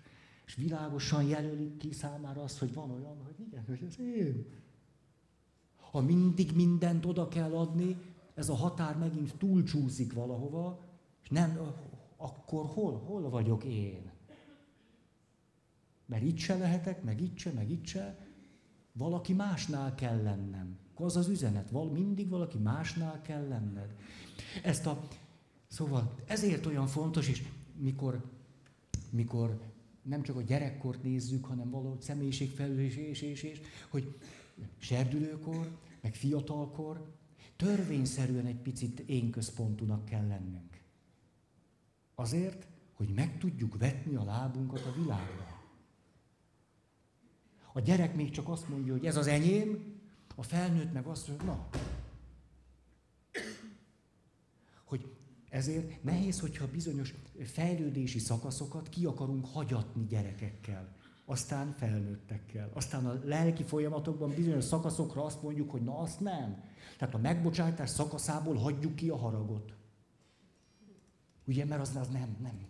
[0.50, 4.46] és világosan jelölik ki számára azt, hogy van olyan, hogy igen, hogy ez én.
[5.92, 7.98] Ha mindig mindent oda kell adni,
[8.34, 10.80] ez a határ megint túlcsúszik valahova,
[11.22, 11.60] és nem,
[12.18, 14.12] akkor hol, hol vagyok én?
[16.06, 18.28] Mert itt se lehetek, meg itt se, meg itt se.
[18.94, 20.78] Valaki másnál kell lennem.
[20.96, 23.96] Az az üzenet, val, mindig valaki másnál kell lenned.
[24.64, 25.08] Ezt a,
[25.68, 27.44] szóval ezért olyan fontos, és
[27.78, 28.24] mikor,
[29.10, 29.69] mikor
[30.02, 34.16] nem csak a gyerekkort nézzük, hanem valahogy személyiségfelelős és, és, és, hogy
[34.78, 37.18] serdülőkor, meg fiatalkor,
[37.56, 40.82] törvényszerűen egy picit én központúnak kell lennünk.
[42.16, 45.58] Azért, hogy meg tudjuk vetni a lábunkat a világra.
[47.74, 50.00] A gyerek még csak azt mondja, hogy ez az enyém,
[50.36, 51.70] a felnőtt meg azt mondja, na.
[54.84, 55.16] Hogy
[55.50, 62.70] ezért nehéz, hogyha bizonyos fejlődési szakaszokat ki akarunk hagyatni gyerekekkel, aztán felnőttekkel.
[62.74, 66.64] Aztán a lelki folyamatokban bizonyos szakaszokra azt mondjuk, hogy na azt nem.
[66.98, 69.74] Tehát a megbocsátás szakaszából hagyjuk ki a haragot.
[71.46, 72.68] Ugye, mert az, az nem, nem.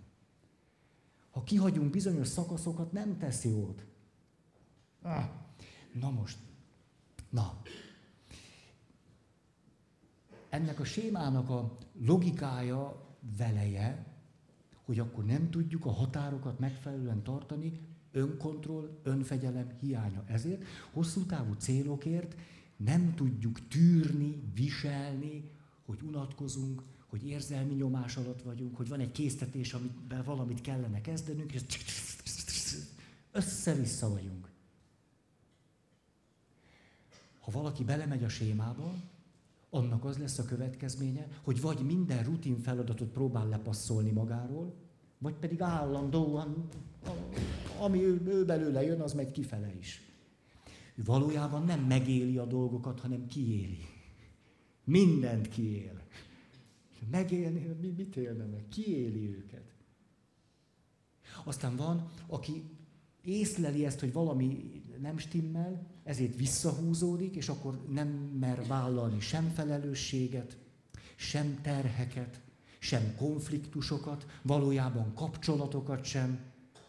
[1.31, 3.85] Ha kihagyunk bizonyos szakaszokat, nem tesz jót.
[5.01, 5.25] Ah,
[5.93, 6.37] na most,
[7.29, 7.61] na.
[10.49, 13.07] Ennek a sémának a logikája
[13.37, 14.05] veleje,
[14.85, 17.79] hogy akkor nem tudjuk a határokat megfelelően tartani,
[18.11, 20.23] önkontroll, önfegyelem hiánya.
[20.27, 22.35] Ezért hosszú távú célokért
[22.77, 25.51] nem tudjuk tűrni, viselni,
[25.85, 31.53] hogy unatkozunk, hogy érzelmi nyomás alatt vagyunk, hogy van egy késztetés, amiben valamit kellene kezdenünk,
[31.53, 31.61] és
[33.31, 34.49] össze-vissza vagyunk.
[37.39, 38.93] Ha valaki belemegy a sémába,
[39.69, 44.73] annak az lesz a következménye, hogy vagy minden rutin feladatot próbál lepasszolni magáról,
[45.17, 46.67] vagy pedig állandóan,
[47.79, 50.01] ami ő, ő belőle jön, az megy kifele is.
[50.95, 53.85] Ő valójában nem megéli a dolgokat, hanem kiéli.
[54.83, 56.01] Mindent kiél.
[57.11, 58.67] Megélni, mit élne meg?
[58.67, 59.73] Kiéli őket.
[61.43, 62.63] Aztán van, aki
[63.23, 68.07] észleli ezt, hogy valami nem stimmel, ezért visszahúzódik, és akkor nem
[68.39, 70.57] mer vállalni sem felelősséget,
[71.15, 72.41] sem terheket,
[72.79, 76.39] sem konfliktusokat, valójában kapcsolatokat sem,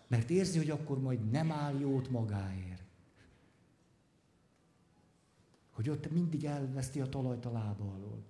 [0.06, 2.82] mert érzi, hogy akkor majd nem áll jót magáért.
[5.70, 8.22] Hogy ott mindig elveszti a talajt a lába alól.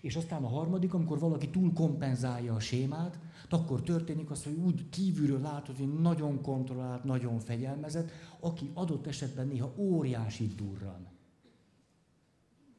[0.00, 3.18] És aztán a harmadik, amikor valaki túl kompenzálja a sémát,
[3.52, 9.46] akkor történik az, hogy úgy kívülről látod, hogy nagyon kontrollált, nagyon fegyelmezett, aki adott esetben
[9.46, 11.06] néha óriási durran.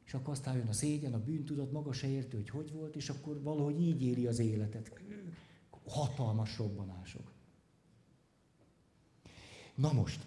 [0.06, 3.10] És akkor aztán jön a szégyen, a bűntudat, maga se érti, hogy hogy volt, és
[3.10, 4.92] akkor valahogy így éri az életet.
[5.88, 7.32] Hatalmas robbanások.
[9.76, 10.20] Na most,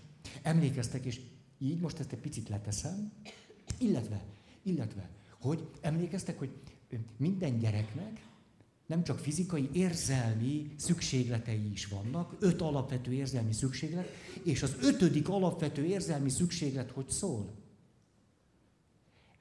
[0.43, 1.21] emlékeztek, és
[1.59, 3.13] így most ezt egy picit leteszem,
[3.79, 4.25] illetve,
[4.63, 6.51] illetve, hogy emlékeztek, hogy
[7.17, 8.28] minden gyereknek
[8.89, 14.09] nem csak fizikai, érzelmi szükségletei is vannak, öt alapvető érzelmi szükséglet,
[14.43, 17.55] és az ötödik alapvető érzelmi szükséglet hogy szól?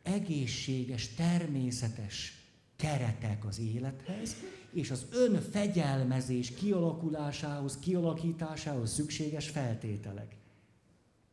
[0.04, 2.34] Egészséges, természetes
[2.76, 4.36] keretek az élethez,
[4.72, 10.36] és az önfegyelmezés kialakulásához, kialakításához szükséges feltételek.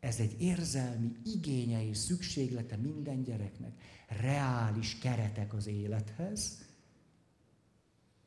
[0.01, 3.73] Ez egy érzelmi igénye és szükséglete minden gyereknek.
[4.21, 6.64] Reális keretek az élethez,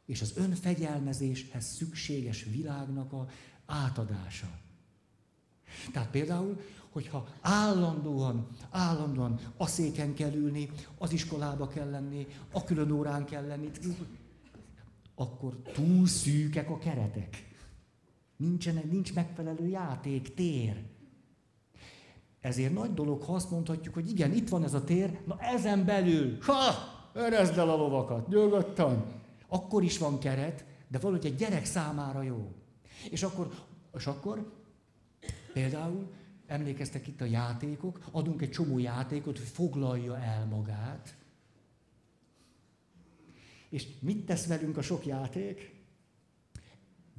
[0.07, 3.27] és az önfegyelmezéshez szükséges világnak a
[3.65, 4.47] átadása.
[5.91, 12.91] Tehát például, hogyha állandóan, állandóan a széken kell ülni, az iskolába kell lenni, a külön
[12.91, 13.69] órán kell lenni,
[15.15, 17.55] akkor túl szűkek a keretek.
[18.37, 20.83] Nincsenek, nincs megfelelő játék, tér.
[22.39, 25.85] Ezért nagy dolog, ha azt mondhatjuk, hogy igen, itt van ez a tér, na ezen
[25.85, 26.73] belül, ha,
[27.13, 29.16] örezd el a lovakat, nyugodtan.
[29.47, 32.55] Akkor is van keret, de valahogy egy gyerek számára jó.
[33.09, 33.65] És akkor,
[33.97, 34.51] és akkor
[35.53, 36.11] például
[36.45, 41.15] emlékeztek itt a játékok, adunk egy csomó játékot, hogy foglalja el magát.
[43.69, 45.75] És mit tesz velünk a sok játék?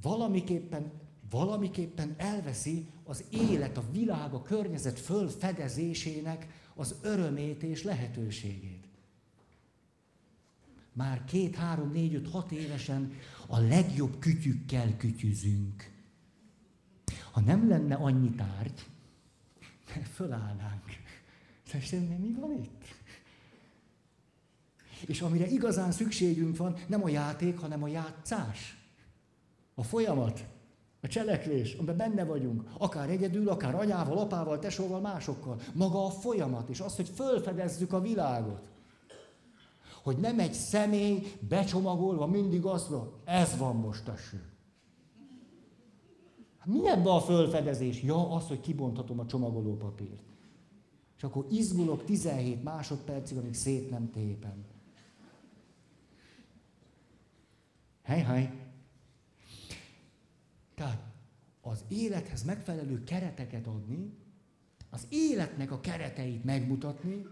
[0.03, 0.93] Valamiképpen
[1.31, 8.78] valamiképpen elveszi az élet, a világ, a környezet fölfedezésének az örömét és lehetőségét.
[10.99, 13.13] Már két, három, négy, öt, hat évesen
[13.47, 15.91] a legjobb kütyükkel kütyüzünk.
[17.33, 18.87] Ha nem lenne annyi tárgy,
[20.17, 20.85] fölállnánk.
[21.67, 22.85] Szerintem mi van itt?
[25.07, 28.79] És amire igazán szükségünk van, nem a játék, hanem a játszás.
[29.75, 30.45] A folyamat,
[31.01, 32.65] a cselekvés, amiben benne vagyunk.
[32.79, 35.61] Akár egyedül, akár anyával, apával, tesóval, másokkal.
[35.75, 38.69] Maga a folyamat, és az, hogy fölfedezzük a világot.
[40.09, 44.53] Hogy nem egy személy becsomagolva mindig azt mondja, ez van most a ső.
[46.65, 48.03] Mi ebben a fölfedezés?
[48.03, 50.23] Ja, az, hogy kibonthatom a csomagolópapírt.
[51.17, 54.65] És akkor izgulok 17 másodpercig, amíg szét nem tépem.
[58.03, 58.69] Hely, hely.
[60.75, 61.03] Tehát
[61.61, 64.13] az élethez megfelelő kereteket adni,
[64.91, 67.27] az életnek a kereteit megmutatni,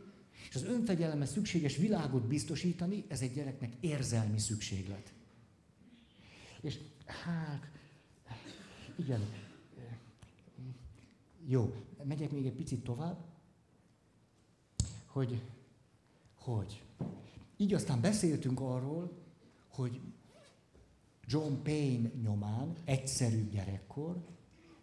[0.49, 5.13] és az önfegyelemhez szükséges világot biztosítani, ez egy gyereknek érzelmi szükséglet.
[6.61, 7.71] És hát,
[8.97, 9.21] igen,
[11.47, 13.25] jó, megyek még egy picit tovább,
[15.07, 15.43] hogy,
[16.35, 16.83] hogy,
[17.57, 19.13] így aztán beszéltünk arról,
[19.69, 20.01] hogy
[21.27, 24.25] John Payne nyomán, egyszerű gyerekkor,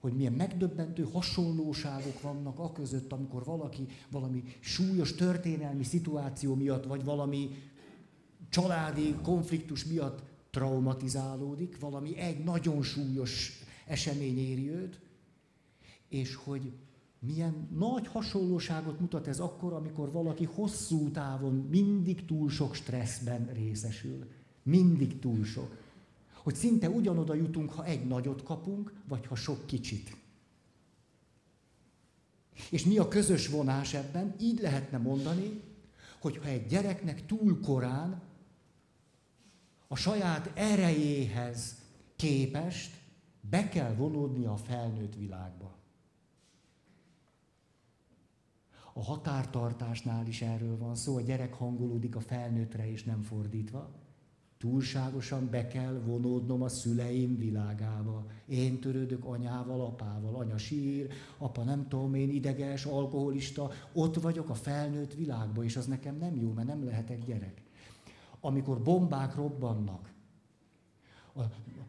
[0.03, 7.03] hogy milyen megdöbbentő hasonlóságok vannak a között, amikor valaki valami súlyos történelmi szituáció miatt, vagy
[7.03, 7.49] valami
[8.49, 14.99] családi konfliktus miatt traumatizálódik, valami egy nagyon súlyos esemény éri őt,
[16.09, 16.73] és hogy
[17.19, 24.27] milyen nagy hasonlóságot mutat ez akkor, amikor valaki hosszú távon mindig túl sok stresszben részesül.
[24.63, 25.82] Mindig túl sok
[26.43, 30.15] hogy szinte ugyanoda jutunk, ha egy nagyot kapunk, vagy ha sok kicsit.
[32.69, 34.35] És mi a közös vonás ebben?
[34.39, 35.61] Így lehetne mondani,
[36.19, 38.21] hogy ha egy gyereknek túl korán
[39.87, 41.75] a saját erejéhez
[42.15, 42.95] képest
[43.49, 45.75] be kell vonódni a felnőtt világba.
[48.93, 54.02] A határtartásnál is erről van szó, a gyerek hangolódik a felnőttre és nem fordítva
[54.63, 58.25] túlságosan be kell vonódnom a szüleim világába.
[58.45, 64.53] Én törődök anyával, apával, anya sír, apa nem tudom én, ideges, alkoholista, ott vagyok a
[64.53, 67.61] felnőtt világban, és az nekem nem jó, mert nem lehetek gyerek.
[68.39, 70.13] Amikor bombák robbannak,
[71.35, 71.41] a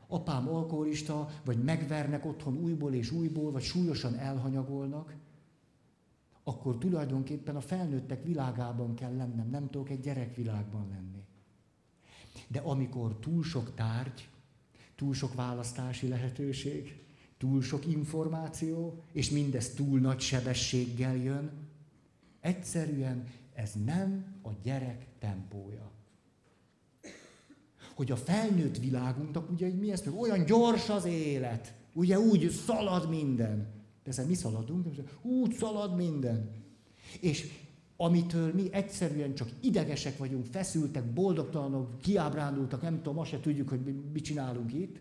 [0.07, 5.15] apám alkoholista, vagy megvernek otthon újból és újból, vagy súlyosan elhanyagolnak,
[6.45, 11.14] akkor tulajdonképpen a felnőttek világában kell lennem, nem tudok egy gyerekvilágban lenni.
[12.49, 14.29] De amikor túl sok tárgy,
[14.97, 17.03] túl sok választási lehetőség,
[17.39, 21.51] túl sok információ, és mindez túl nagy sebességgel jön,
[22.41, 25.91] egyszerűen ez nem a gyerek tempója.
[27.95, 33.09] Hogy a felnőtt világunknak, ugye mi ezt hogy olyan gyors az élet, ugye úgy szalad
[33.09, 33.73] minden.
[34.05, 34.87] De mi szaladunk,
[35.23, 36.51] úgy szalad minden.
[37.21, 37.53] És
[38.05, 43.81] amitől mi egyszerűen csak idegesek vagyunk, feszültek, boldogtalanok, kiábrándultak, nem tudom, azt se tudjuk, hogy
[44.13, 45.01] mit csinálunk itt,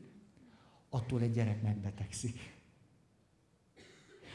[0.90, 2.40] attól egy gyerek megbetegszik.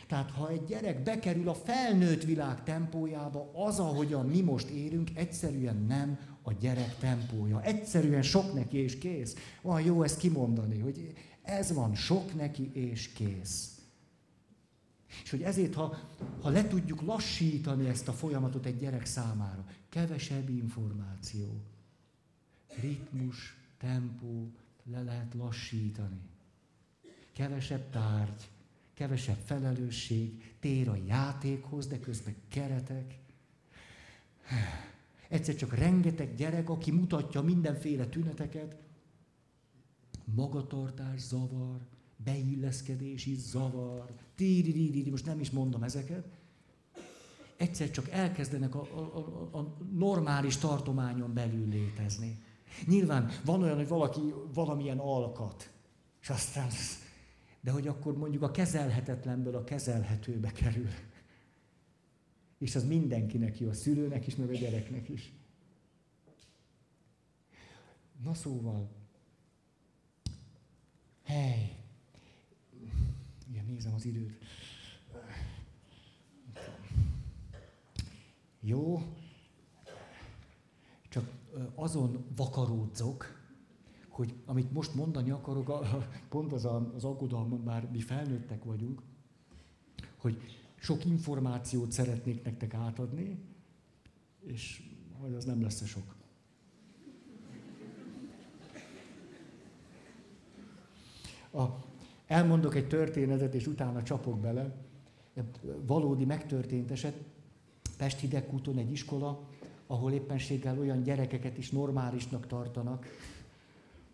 [0.08, 5.84] Tehát ha egy gyerek bekerül a felnőtt világ tempójába, az, ahogyan mi most érünk, egyszerűen
[5.88, 7.62] nem a gyerek tempója.
[7.62, 9.36] Egyszerűen sok neki és kész.
[9.62, 13.77] Van jó ezt kimondani, hogy ez van, sok neki és kész.
[15.22, 15.98] És hogy ezért, ha,
[16.40, 21.62] ha le tudjuk lassítani ezt a folyamatot egy gyerek számára, kevesebb információ,
[22.80, 24.52] ritmus, tempó,
[24.84, 26.20] le lehet lassítani.
[27.32, 28.48] Kevesebb tárgy,
[28.94, 33.18] kevesebb felelősség, tér a játékhoz, de közben keretek.
[35.28, 38.76] Egyszer csak rengeteg gyerek, aki mutatja mindenféle tüneteket,
[40.24, 41.78] magatartás, zavar,
[42.16, 46.24] beilleszkedési zavar, tíri most nem is mondom ezeket,
[47.56, 52.38] egyszer csak elkezdenek a, a, a, a normális tartományon belül létezni.
[52.86, 55.72] Nyilván van olyan, hogy valaki valamilyen alkat,
[56.20, 56.68] és aztán,
[57.60, 60.88] de hogy akkor mondjuk a kezelhetetlenből a kezelhetőbe kerül.
[62.58, 65.32] És az mindenkinek jó, a szülőnek is, meg a gyereknek is.
[68.24, 68.88] Na szóval,
[71.24, 71.76] hely,
[73.50, 74.38] igen, nézem az időt.
[78.60, 79.02] Jó.
[81.08, 81.30] Csak
[81.74, 83.38] azon vakaródzok,
[84.08, 85.86] hogy amit most mondani akarok,
[86.28, 89.02] pont az az aggodalmam, már mi felnőttek vagyunk,
[90.16, 90.42] hogy
[90.76, 93.38] sok információt szeretnék nektek átadni,
[94.40, 94.82] és
[95.20, 96.16] hogy az nem lesz sok.
[101.50, 101.87] A,
[102.28, 104.74] elmondok egy történetet, és utána csapok bele.
[105.86, 107.16] Valódi megtörtént eset.
[107.96, 109.48] Pest hidegkúton egy iskola,
[109.86, 113.06] ahol éppenséggel olyan gyerekeket is normálisnak tartanak,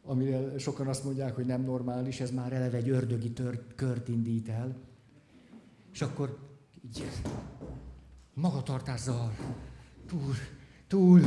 [0.04, 4.48] amire sokan azt mondják, hogy nem normális, ez már eleve egy ördögi tört, kört indít
[4.48, 4.76] el.
[5.92, 6.38] És akkor
[6.84, 7.04] így,
[8.34, 9.04] magatartás
[10.06, 10.34] túl,
[10.86, 11.20] túl.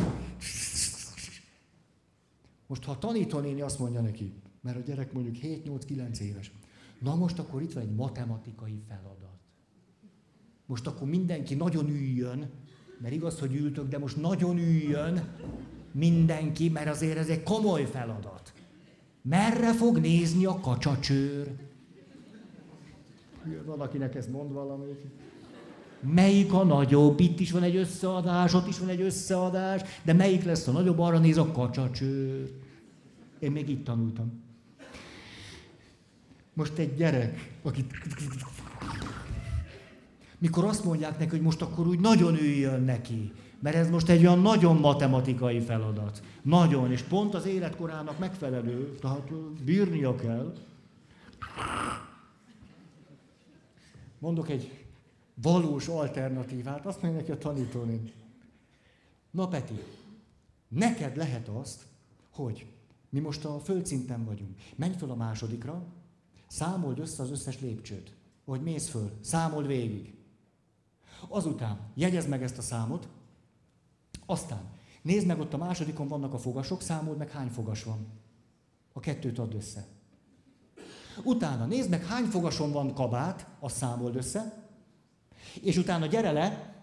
[2.68, 6.52] Most ha a tanítónéni azt mondja neki, mert a gyerek mondjuk 7-8-9 éves,
[7.00, 9.40] na most akkor itt van egy matematikai feladat.
[10.66, 12.50] Most akkor mindenki nagyon üljön,
[13.02, 15.24] mert igaz, hogy ültök, de most nagyon üljön
[15.92, 18.54] mindenki, mert azért ez egy komoly feladat.
[19.22, 21.56] Merre fog nézni a kacsacsőr?
[23.66, 25.06] Valakinek ez mond valamit.
[26.00, 27.20] Melyik a nagyobb?
[27.20, 31.00] Itt is van egy összeadás, ott is van egy összeadás, de melyik lesz a nagyobb?
[31.00, 32.52] Arra néz a kacsacsőr.
[33.40, 34.47] Én még itt tanultam.
[36.58, 37.94] Most egy gyerek, akit...
[40.38, 44.26] Mikor azt mondják neki, hogy most akkor úgy nagyon üljön neki, mert ez most egy
[44.26, 46.24] olyan nagyon matematikai feladat.
[46.42, 49.34] Nagyon, és pont az életkorának megfelelő, tehát
[49.64, 50.54] bírnia kell.
[54.20, 54.86] Mondok egy
[55.42, 58.12] valós alternatívát, azt mondja neki a tanítónő.
[59.32, 59.84] Na Peti,
[60.68, 61.82] neked lehet azt,
[62.32, 62.66] hogy
[63.10, 64.58] mi most a földszinten vagyunk.
[64.76, 65.86] Menj föl a másodikra,
[66.48, 68.16] számold össze az összes lépcsőt.
[68.46, 70.14] Hogy mész föl, számold végig.
[71.28, 73.08] Azután jegyezd meg ezt a számot,
[74.26, 74.62] aztán
[75.02, 78.08] nézd meg, ott a másodikon vannak a fogasok, számold meg, hány fogas van.
[78.94, 79.88] A kettőt add össze.
[81.24, 84.70] Utána nézd meg, hány fogason van kabát, azt számold össze,
[85.62, 86.76] és utána gyere le,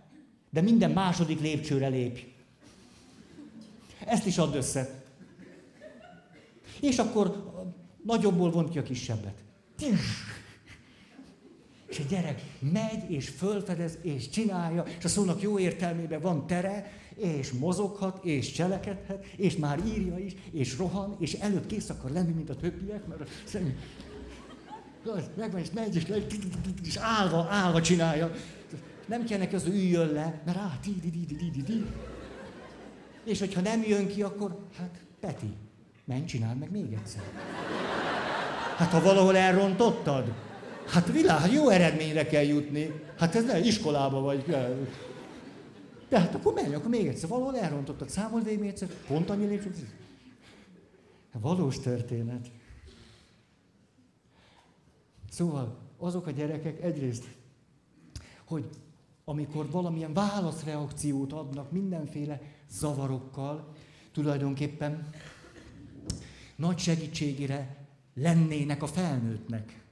[0.50, 2.20] de minden második lépcsőre lépj.
[4.06, 5.02] Ezt is add össze.
[6.80, 7.52] És akkor
[8.02, 9.43] nagyobbból vont ki a kisebbet.
[11.86, 16.92] És a gyerek megy, és fölfedez, és csinálja, és a szónak jó értelmében van tere,
[17.16, 22.32] és mozoghat, és cselekedhet, és már írja is, és rohan, és előbb kész akar lenni,
[22.32, 23.74] mint a többiek, mert a személy...
[25.36, 26.06] Megvan, és megy, és,
[26.84, 28.32] és állva, állva csinálja.
[29.06, 31.84] Nem kell neki az, hogy üljön le, mert á, di, di, di, di, di, di.
[33.24, 35.54] És hogyha nem jön ki, akkor, hát Peti,
[36.04, 37.22] menj, csináld meg még egyszer.
[38.76, 40.32] Hát ha valahol elrontottad,
[40.86, 43.00] hát világ, jó eredményre kell jutni.
[43.18, 44.44] Hát ez nem iskolába vagy.
[46.08, 47.28] De hát akkor menj, akkor még egyszer.
[47.28, 49.88] Valahol elrontottad, számold végig még egyszer, pont annyi lépcső.
[51.40, 52.50] Valós történet.
[55.30, 57.24] Szóval azok a gyerekek egyrészt,
[58.44, 58.68] hogy
[59.24, 63.68] amikor valamilyen válaszreakciót adnak mindenféle zavarokkal,
[64.12, 65.08] tulajdonképpen
[66.56, 67.83] nagy segítségére
[68.14, 69.82] lennének a felnőttnek.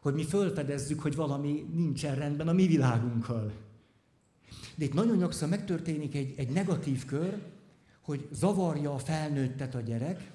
[0.00, 3.52] Hogy mi fölfedezzük, hogy valami nincsen rendben a mi világunkkal.
[4.74, 7.42] De itt nagyon gyakran megtörténik egy, egy negatív kör,
[8.00, 10.30] hogy zavarja a felnőttet a gyerek,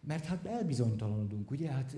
[0.00, 1.70] mert hát elbizonytalanodunk, ugye?
[1.70, 1.96] Hát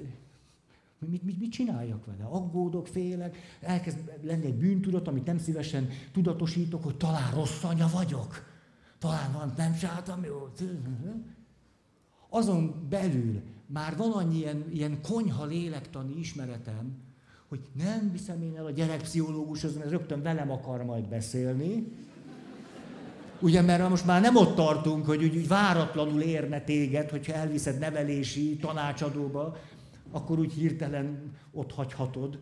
[0.98, 2.24] mit, mit, mit csináljak vele?
[2.24, 8.44] Aggódok, félek, elkezd lenni egy bűntudat, amit nem szívesen tudatosítok, hogy talán rossz anya vagyok.
[8.98, 10.52] Talán van, nem csináltam jó.
[12.28, 13.42] Azon belül
[13.72, 16.96] már van annyi ilyen, ilyen konyha lélektani ismeretem,
[17.48, 21.92] hogy nem viszem én el a gyerekpszichológushoz, mert rögtön velem akar majd beszélni.
[23.40, 27.78] Ugye, mert most már nem ott tartunk, hogy úgy, úgy váratlanul érne téged, hogyha elviszed
[27.78, 29.56] nevelési tanácsadóba,
[30.10, 32.38] akkor úgy hirtelen ott hagyhatod.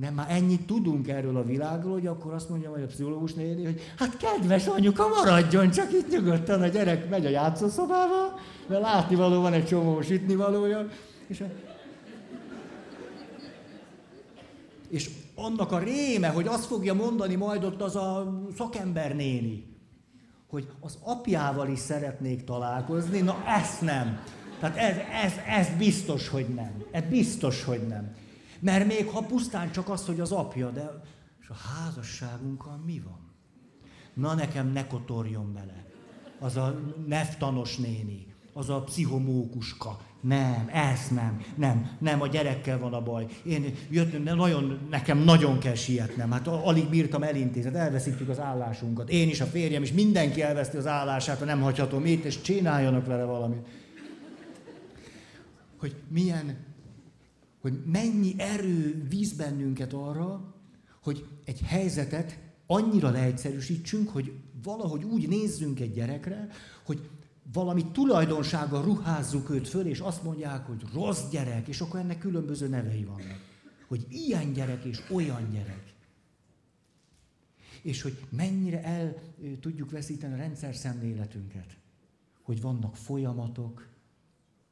[0.00, 3.64] Nem, már ennyit tudunk erről a világról, hogy akkor azt mondja majd a pszichológus néni,
[3.64, 9.40] hogy hát kedves anyuka, maradjon csak itt nyugodtan, a gyerek megy a játszószobába, mert látnivaló
[9.40, 10.86] van egy csomó sütnivalója,
[11.26, 11.44] és,
[14.88, 19.76] és annak a réme, hogy azt fogja mondani majd ott az a szakember néni,
[20.48, 24.20] hogy az apjával is szeretnék találkozni, na ezt nem.
[24.60, 26.84] Tehát ez, ez, ez biztos, hogy nem.
[26.90, 28.19] Ez biztos, hogy nem.
[28.60, 30.90] Mert még ha pusztán csak az, hogy az apja, de
[31.40, 33.18] és a házasságunkkal mi van?
[34.14, 35.84] Na nekem ne kotorjon bele.
[36.38, 39.98] Az a neftanos néni, az a pszichomókuska.
[40.20, 43.26] Nem, ez nem, nem, nem, a gyerekkel van a baj.
[43.44, 49.10] Én jöttem, nagyon, nekem nagyon kell sietnem, hát alig bírtam elintézni, hát elveszítjük az állásunkat.
[49.10, 53.06] Én is, a férjem is, mindenki elveszti az állását, ha nem hagyhatom itt, és csináljanak
[53.06, 53.66] vele valamit
[55.80, 56.56] hogy milyen,
[57.60, 60.54] hogy mennyi erő víz bennünket arra,
[61.02, 64.32] hogy egy helyzetet annyira leegyszerűsítsünk, hogy
[64.62, 66.48] valahogy úgy nézzünk egy gyerekre,
[66.84, 67.08] hogy
[67.52, 72.68] valami tulajdonsága ruházzuk őt föl, és azt mondják, hogy rossz gyerek, és akkor ennek különböző
[72.68, 73.48] nevei vannak.
[73.88, 75.94] Hogy ilyen gyerek és olyan gyerek.
[77.82, 79.16] És hogy mennyire el
[79.60, 81.76] tudjuk veszíteni a rendszer szemléletünket.
[82.42, 83.88] Hogy vannak folyamatok,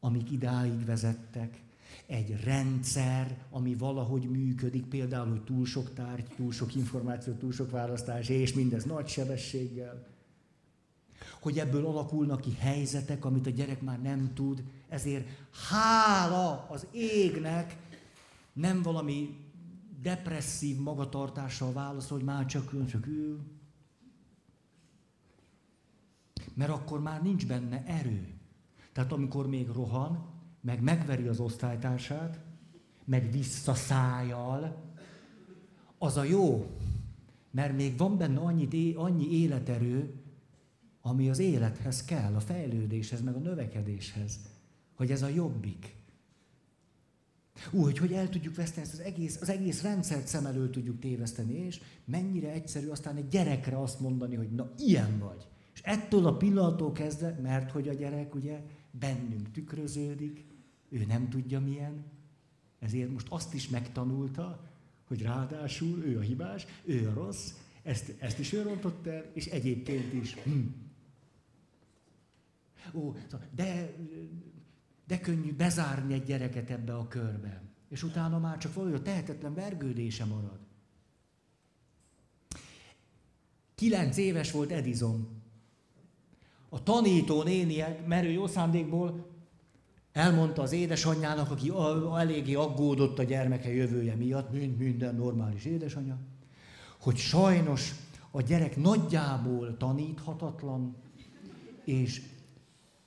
[0.01, 1.63] amik idáig vezettek,
[2.07, 7.71] egy rendszer, ami valahogy működik, például, hogy túl sok tárgy, túl sok információ, túl sok
[7.71, 10.07] választás, és mindez nagy sebességgel.
[11.41, 15.29] Hogy ebből alakulnak ki helyzetek, amit a gyerek már nem tud, ezért
[15.69, 17.77] hála az égnek
[18.53, 19.37] nem valami
[20.03, 23.41] depresszív magatartással válaszol, hogy már csak, csak ül.
[26.55, 28.35] Mert akkor már nincs benne erő.
[28.93, 32.41] Tehát amikor még rohan, meg megveri az osztálytársát,
[33.05, 34.87] meg visszaszájjal,
[35.99, 36.71] az a jó.
[37.51, 40.15] Mert még van benne annyi, annyi életerő,
[41.01, 44.39] ami az élethez kell, a fejlődéshez, meg a növekedéshez.
[44.95, 45.97] Hogy ez a jobbik.
[47.73, 51.55] Úgy, hogy el tudjuk veszteni ezt az egész, az egész rendszert szem elől tudjuk téveszteni,
[51.55, 55.49] és mennyire egyszerű aztán egy gyerekre azt mondani, hogy na ilyen vagy.
[55.75, 60.45] És ettől a pillanattól kezdve, mert hogy a gyerek ugye bennünk tükröződik,
[60.89, 62.05] ő nem tudja milyen,
[62.79, 64.69] ezért most azt is megtanulta,
[65.07, 69.47] hogy ráadásul ő a hibás, ő a rossz, ezt, ezt is ő rontott el, és
[69.47, 70.35] egyébként is.
[70.35, 70.61] Hm.
[72.93, 73.97] Ó, szóval, de,
[75.07, 77.63] de könnyű bezárni egy gyereket ebbe a körbe.
[77.89, 80.59] És utána már csak valahogy a tehetetlen vergődése marad.
[83.75, 85.29] Kilenc éves volt Edison.
[86.69, 89.38] A tanító néni merő jó szándékból
[90.19, 91.73] elmondta az édesanyjának, aki
[92.17, 96.19] eléggé aggódott a gyermeke jövője miatt, mint minden normális édesanyja,
[96.99, 97.95] hogy sajnos
[98.31, 100.97] a gyerek nagyjából taníthatatlan,
[101.85, 102.23] és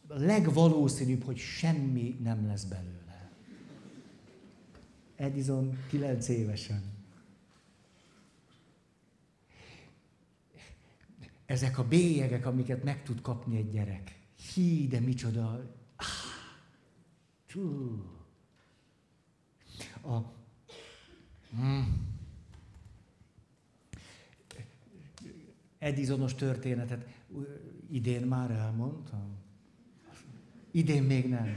[0.07, 3.29] legvalószínűbb, hogy semmi nem lesz belőle.
[5.15, 6.83] Edison 9 évesen.
[11.45, 14.19] Ezek a bélyegek, amiket meg tud kapni egy gyerek.
[14.53, 15.79] Hí, de micsoda.
[17.51, 18.03] Csú.
[20.01, 20.17] A,
[21.55, 22.09] hmm.
[25.79, 27.05] Edisonos történetet
[27.89, 29.37] idén már elmondtam.
[30.71, 31.47] Idén még nem.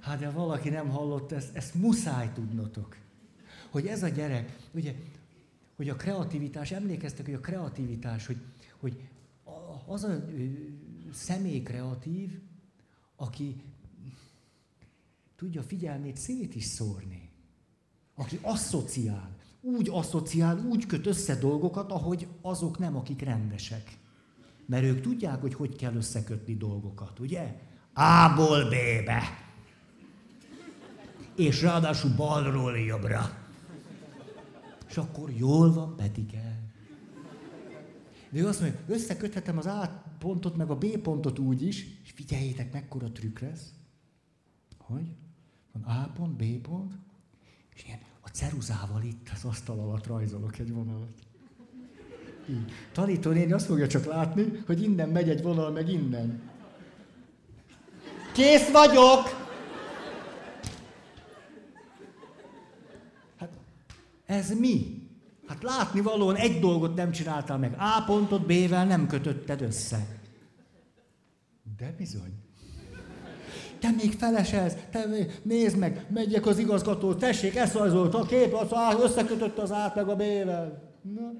[0.00, 2.96] Hát de valaki nem hallott ezt, ezt muszáj tudnotok.
[3.70, 4.94] Hogy ez a gyerek, ugye,
[5.76, 8.40] hogy a kreativitás, emlékeztek, hogy a kreativitás, hogy,
[8.76, 9.08] hogy
[9.86, 10.24] az a
[11.12, 12.40] személy kreatív,
[13.16, 13.62] aki
[15.36, 17.30] tudja figyelmét szét is szórni.
[18.14, 23.98] Aki asszociál, úgy asszociál, úgy köt össze dolgokat, ahogy azok nem, akik rendesek.
[24.66, 27.60] Mert ők tudják, hogy hogy kell összekötni dolgokat, ugye?
[27.92, 29.22] A-ból B-be.
[31.36, 33.44] És ráadásul balról jobbra.
[34.88, 36.60] És akkor jól van, Petike.
[38.30, 42.10] De ő azt mondja, összeköthetem az A pontot, meg a B pontot úgy is, és
[42.10, 43.72] figyeljétek, mekkora trükk lesz.
[44.78, 45.14] Hogy?
[45.84, 46.92] Van A pont, B pont,
[47.74, 51.12] és ilyen a ceruzával itt az asztal alatt rajzolok egy vonalat.
[52.48, 52.72] Így.
[52.92, 56.50] Tanítónéni azt fogja csak látni, hogy innen megy egy vonal, meg innen.
[58.32, 59.22] Kész vagyok!
[63.36, 63.50] Hát
[64.26, 65.08] ez mi?
[65.46, 67.74] Hát látni valóan egy dolgot nem csináltál meg.
[67.78, 70.06] A pontot B-vel nem kötötted össze.
[71.76, 72.45] De bizony.
[73.80, 75.04] Te még feleselsz, te
[75.42, 80.08] nézd meg, megyek az igazgató, tessék, ezt rajzolt a kép, az összekötött az át meg
[80.08, 80.92] a B-vel.
[81.02, 81.32] Na.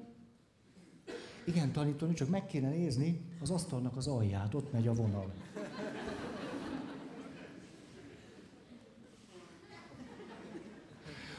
[1.45, 5.33] Igen, tanítani, csak meg kéne nézni az asztalnak az alját, ott megy a vonal.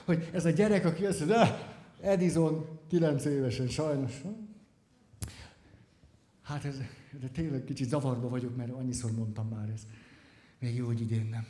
[0.05, 1.59] Hogy ez a gyerek, aki azt mondja,
[2.01, 4.13] Edison 9 évesen, sajnos.
[6.43, 6.77] Hát ez,
[7.21, 9.87] de tényleg kicsit zavarba vagyok, mert annyiszor mondtam már ezt.
[10.59, 11.47] Még jó, hogy idén nem.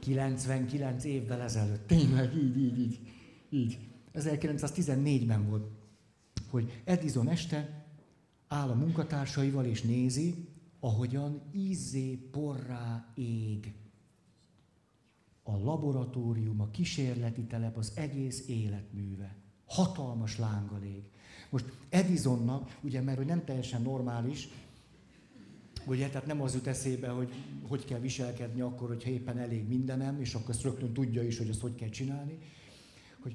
[0.00, 1.86] 99 évvel ezelőtt.
[1.86, 3.00] Tényleg, így, így, így.
[3.48, 3.78] így.
[4.14, 5.70] 1914-ben volt,
[6.50, 7.86] hogy Edison este
[8.48, 10.48] áll a munkatársaival és nézi,
[10.80, 13.74] ahogyan ízzé porrá ég
[15.42, 19.36] a laboratórium, a kísérleti telep, az egész életműve.
[19.66, 21.02] Hatalmas lángalég.
[21.50, 24.48] Most Edisonnak, ugye, mert hogy nem teljesen normális,
[25.88, 27.32] ugye, tehát nem az jut eszébe, hogy
[27.68, 31.48] hogy kell viselkedni akkor, hogyha éppen elég mindenem, és akkor ezt rögtön tudja is, hogy
[31.48, 32.38] azt hogy kell csinálni,
[33.20, 33.34] hogy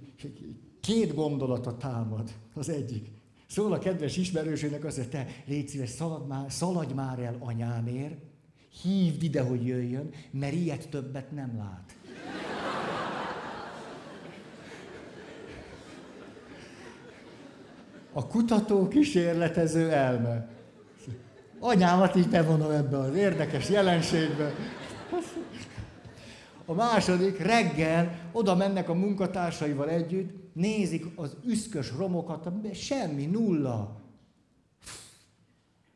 [0.79, 2.31] két gondolata támad.
[2.53, 3.11] Az egyik.
[3.47, 8.17] Szól a kedves ismerősének azt, hogy te légy szíves, szaladj már, szaladj már el anyámér,
[8.81, 11.95] hívd ide, hogy jöjjön, mert ilyet többet nem lát.
[18.11, 20.52] A kutató kísérletező elme.
[21.65, 24.51] Anyámat is bevonom ebbe az érdekes jelenségbe.
[26.65, 34.01] A második, reggel oda mennek a munkatársaival együtt, nézik az üszkös romokat, semmi, nulla.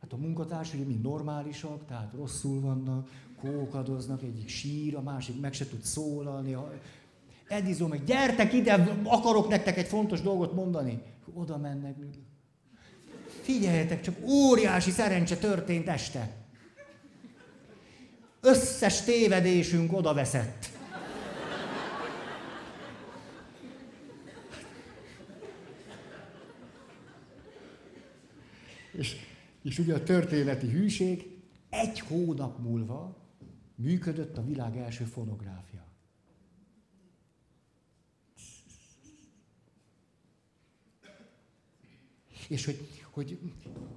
[0.01, 3.09] Hát a munkatársai mind normálisak, tehát rosszul vannak,
[3.41, 6.57] kókadoznak, egyik sír, a másik meg se tud szólalni.
[7.47, 11.01] Edizó meg, gyertek ide, akarok nektek egy fontos dolgot mondani.
[11.33, 11.95] Oda mennek.
[13.47, 16.29] Figyeljetek, csak óriási szerencse történt este.
[18.41, 20.69] Összes tévedésünk oda veszett.
[28.91, 29.15] És,
[29.61, 31.27] és ugye a történeti hűség
[31.69, 33.17] egy hónap múlva
[33.75, 35.85] működött a világ első fonográfia.
[42.47, 43.39] És hogy, hogy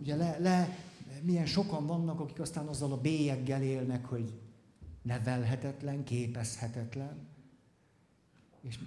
[0.00, 0.78] ugye le, le,
[1.22, 4.32] milyen sokan vannak, akik aztán azzal a bélyeggel élnek, hogy
[5.02, 7.28] nevelhetetlen, képezhetetlen.
[8.60, 8.78] És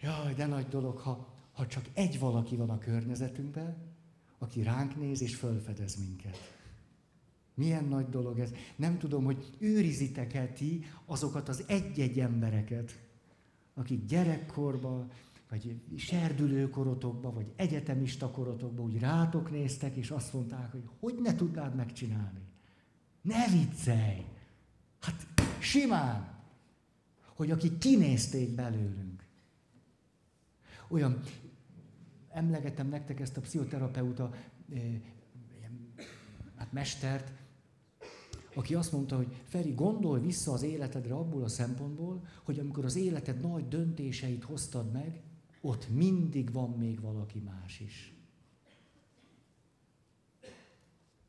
[0.00, 3.76] jaj, de nagy dolog, ha, ha csak egy valaki van a környezetünkben,
[4.38, 6.36] aki ránk néz és fölfedez minket.
[7.54, 8.50] Milyen nagy dolog ez.
[8.76, 12.98] Nem tudom, hogy őrizitek-e ti azokat az egy-egy embereket,
[13.74, 15.10] akik gyerekkorban,
[15.50, 21.74] vagy serdülőkorotokban, vagy egyetemista korotokban úgy rátok néztek, és azt mondták, hogy hogy ne tudnád
[21.74, 22.40] megcsinálni.
[23.22, 24.24] Ne viccelj!
[25.00, 25.26] Hát
[25.58, 26.34] simán!
[27.34, 29.24] Hogy akik kinézték belőlünk.
[30.88, 31.20] Olyan,
[32.28, 34.34] emlegetem nektek ezt a pszichoterapeuta
[36.56, 37.32] hát mestert,
[38.54, 42.96] aki azt mondta, hogy Feri, gondolj vissza az életedre abból a szempontból, hogy amikor az
[42.96, 45.22] életed nagy döntéseit hoztad meg,
[45.60, 48.14] ott mindig van még valaki más is.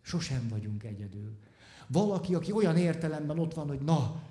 [0.02, 1.38] Sosem vagyunk egyedül.
[1.88, 4.24] Valaki, aki olyan értelemben ott van, hogy na,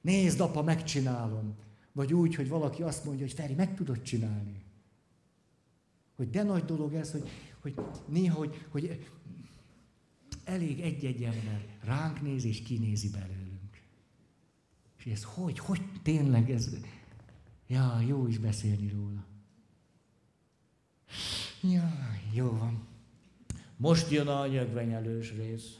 [0.00, 1.54] nézd, apa, megcsinálom.
[1.92, 4.64] Vagy úgy, hogy valaki azt mondja, hogy Feri, meg tudod csinálni.
[6.16, 7.28] Hogy de nagy dolog ez, hogy,
[7.60, 7.74] hogy
[8.08, 9.06] néha, hogy, hogy
[10.44, 13.82] elég egy-egy ember ránk néz és kinézi belőlünk.
[14.98, 16.76] És ez hogy, hogy tényleg ez,
[17.72, 19.24] Ja, jó is beszélni róla.
[21.62, 21.92] Ja,
[22.32, 22.86] jó van.
[23.76, 25.78] Most jön a nyögvenyelős rész.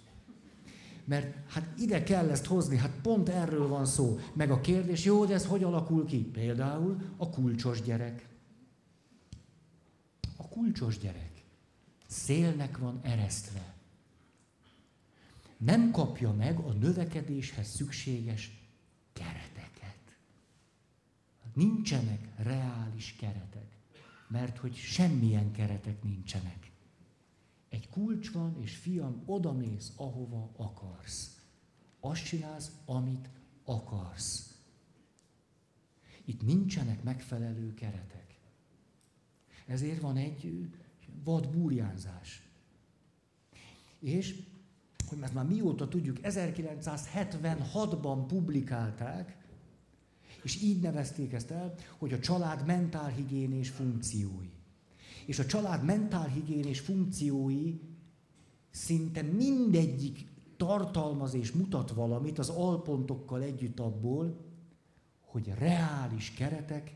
[1.05, 4.19] Mert hát ide kell ezt hozni, hát pont erről van szó.
[4.35, 6.19] Meg a kérdés, jó, de ez hogy alakul ki?
[6.19, 8.29] Például a kulcsos gyerek.
[10.37, 11.45] A kulcsos gyerek
[12.07, 13.75] szélnek van eresztve.
[15.57, 18.61] Nem kapja meg a növekedéshez szükséges
[21.55, 23.77] Nincsenek reális keretek,
[24.29, 26.71] mert hogy semmilyen keretek nincsenek.
[27.69, 31.37] Egy kulcs van, és fiam, odamész, ahova akarsz.
[32.01, 33.29] Azt csinálsz, amit
[33.65, 34.55] akarsz.
[36.25, 38.41] Itt nincsenek megfelelő keretek.
[39.67, 40.71] Ezért van egy
[41.25, 42.43] vad burjánzás.
[43.99, 44.43] És,
[45.09, 49.42] hogy ezt már mióta tudjuk, 1976-ban publikálták,
[50.43, 54.51] és így nevezték ezt el, hogy a család mentálhigiénés funkciói.
[55.27, 57.81] És a család mentálhigiénés funkciói
[58.71, 60.27] szinte mindegyik
[60.57, 64.41] tartalmaz és mutat valamit az alpontokkal együtt abból,
[65.21, 66.95] hogy reális keretek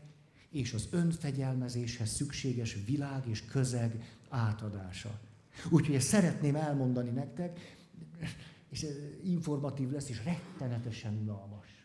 [0.49, 5.19] és az önfegyelmezéshez szükséges világ és közeg átadása.
[5.69, 7.77] Úgyhogy ezt szeretném elmondani nektek,
[8.69, 8.85] és
[9.23, 11.76] informatív lesz, és rettenetesen unalmas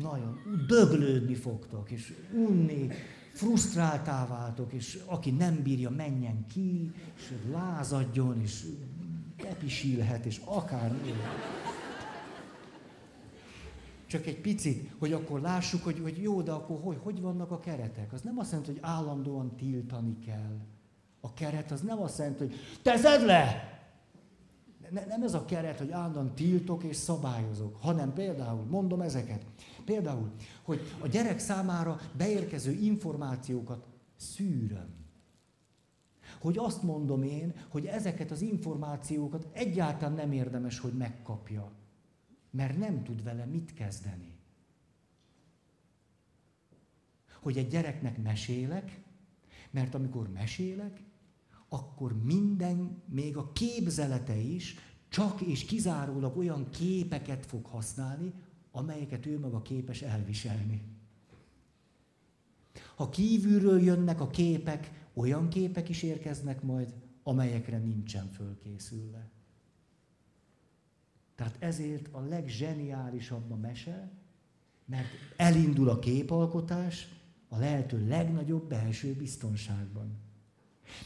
[0.00, 2.88] nagyon döglődni fogtok, és unni,
[3.32, 8.64] frusztráltá váltok, és aki nem bírja, menjen ki, és lázadjon, és
[9.36, 10.94] bepisilhet, és akár...
[14.06, 17.60] Csak egy picit, hogy akkor lássuk, hogy, hogy jó, de akkor hogy, hogy vannak a
[17.60, 18.12] keretek?
[18.12, 20.56] Az nem azt jelenti, hogy állandóan tiltani kell.
[21.20, 23.73] A keret az nem azt jelenti, hogy teszed le!
[24.90, 29.44] Ne, nem ez a keret, hogy állandóan tiltok és szabályozok, hanem például, mondom ezeket,
[29.84, 30.30] Például,
[30.62, 35.02] hogy a gyerek számára beérkező információkat szűröm.
[36.40, 41.72] Hogy azt mondom én, hogy ezeket az információkat egyáltalán nem érdemes, hogy megkapja.
[42.50, 44.32] Mert nem tud vele mit kezdeni.
[47.40, 49.00] Hogy egy gyereknek mesélek,
[49.70, 51.00] mert amikor mesélek,
[51.68, 54.74] akkor minden, még a képzelete is
[55.08, 58.32] csak és kizárólag olyan képeket fog használni,
[58.70, 60.82] amelyeket ő maga képes elviselni.
[62.96, 69.30] Ha kívülről jönnek a képek, olyan képek is érkeznek majd, amelyekre nincsen fölkészülve.
[71.34, 74.12] Tehát ezért a legzseniálisabb a mese,
[74.84, 77.08] mert elindul a képalkotás
[77.48, 80.23] a lehető legnagyobb belső biztonságban.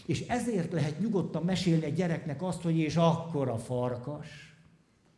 [0.07, 4.26] És ezért lehet nyugodtan mesélni egy gyereknek azt, hogy és akkor a farkas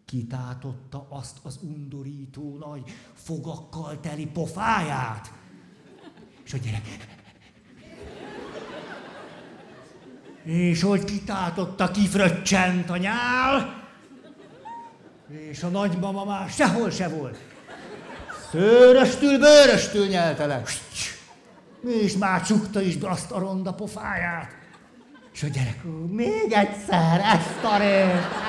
[0.05, 2.83] kitátotta azt az undorító nagy
[3.15, 5.33] fogakkal teli pofáját.
[6.45, 7.09] És a gyerek...
[10.45, 13.81] És hogy kitátotta, kifröccsent a nyál,
[15.29, 17.39] és a nagymama már sehol se volt.
[18.51, 20.63] Szőröstül, bőröstül nyelte le.
[21.87, 24.59] És már csukta is azt a ronda pofáját.
[25.33, 28.49] És a gyerek, még egyszer ezt a részt,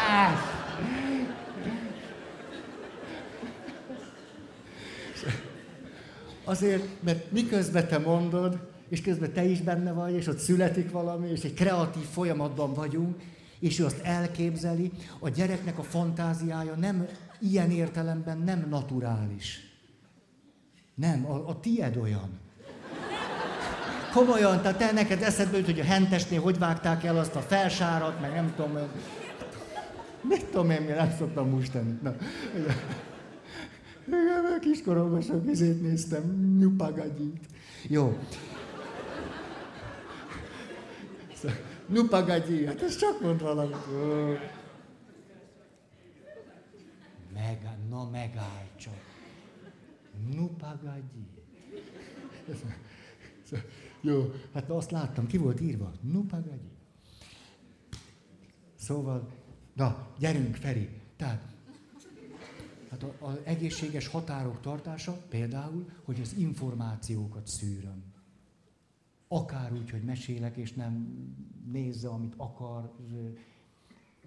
[6.44, 11.30] Azért, mert miközben te mondod, és közben te is benne vagy, és ott születik valami,
[11.30, 13.16] és egy kreatív folyamatban vagyunk,
[13.60, 17.08] és ő azt elképzeli, a gyereknek a fantáziája nem
[17.40, 19.60] ilyen értelemben nem naturális.
[20.96, 22.40] Nem, a, a tied olyan.
[24.14, 28.22] Komolyan, tehát te neked eszedbe jut, hogy a hentesnél hogy vágták el azt a felsárat,
[28.22, 28.78] meg nem tudom,
[30.22, 32.00] mit tudom én, mi nem szoktam mustani.
[32.02, 32.16] Na.
[34.62, 37.46] Kiskoromban sok izét néztem, nyupagagyit.
[37.88, 38.18] Jó.
[41.88, 43.76] Nyupagagyi, hát ez csak mond valamit.
[47.34, 48.94] Meg, na megállj csak.
[50.36, 51.28] Nupagagyi.
[54.02, 55.92] Jó, hát azt láttam, ki volt írva?
[56.02, 56.70] Nupagagyi.
[58.76, 59.32] Szóval,
[59.74, 60.90] na, gyerünk, Feri.
[61.16, 61.48] Tehát,
[62.90, 68.04] hát az egészséges határok tartása például, hogy az információkat szűröm.
[69.28, 71.24] Akár úgy, hogy mesélek, és nem
[71.72, 72.94] nézze, amit akar.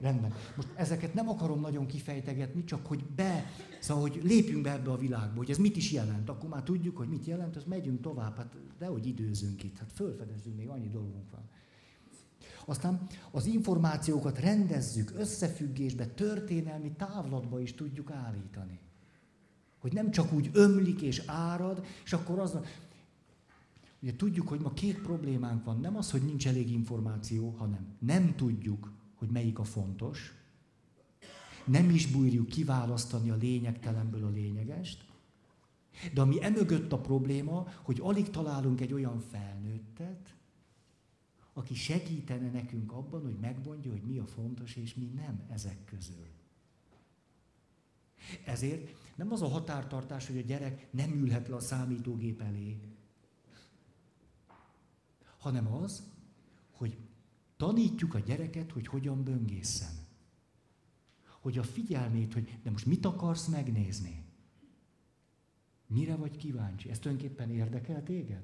[0.01, 0.33] Rendben.
[0.57, 3.45] Most ezeket nem akarom nagyon kifejtegetni, csak hogy be,
[3.81, 6.29] szóval, hogy lépjünk be ebbe a világba, hogy ez mit is jelent.
[6.29, 8.37] Akkor már tudjuk, hogy mit jelent, az megyünk tovább.
[8.37, 11.43] Hát de hogy időzünk itt, hát fölfedezzünk, még annyi dolgunk van.
[12.67, 18.79] Aztán az információkat rendezzük, összefüggésbe, történelmi távlatba is tudjuk állítani.
[19.79, 22.59] Hogy nem csak úgy ömlik és árad, és akkor az,
[24.03, 25.81] Ugye tudjuk, hogy ma két problémánk van.
[25.81, 30.33] Nem az, hogy nincs elég információ, hanem nem tudjuk, hogy melyik a fontos.
[31.65, 35.05] Nem is bújjuk kiválasztani a lényegtelenből a lényegest.
[36.15, 40.35] De ami emögött a probléma, hogy alig találunk egy olyan felnőttet,
[41.53, 46.27] aki segítene nekünk abban, hogy megmondja, hogy mi a fontos és mi nem ezek közül.
[48.45, 52.81] Ezért nem az a határtartás, hogy a gyerek nem ülhet le a számítógép elé,
[55.39, 56.03] hanem az,
[56.71, 56.97] hogy
[57.57, 59.93] tanítjuk a gyereket, hogy hogyan böngészen.
[61.41, 64.25] Hogy a figyelmét, hogy de most mit akarsz megnézni?
[65.87, 66.91] Mire vagy kíváncsi?
[66.91, 68.43] Ez tulajdonképpen érdekel téged?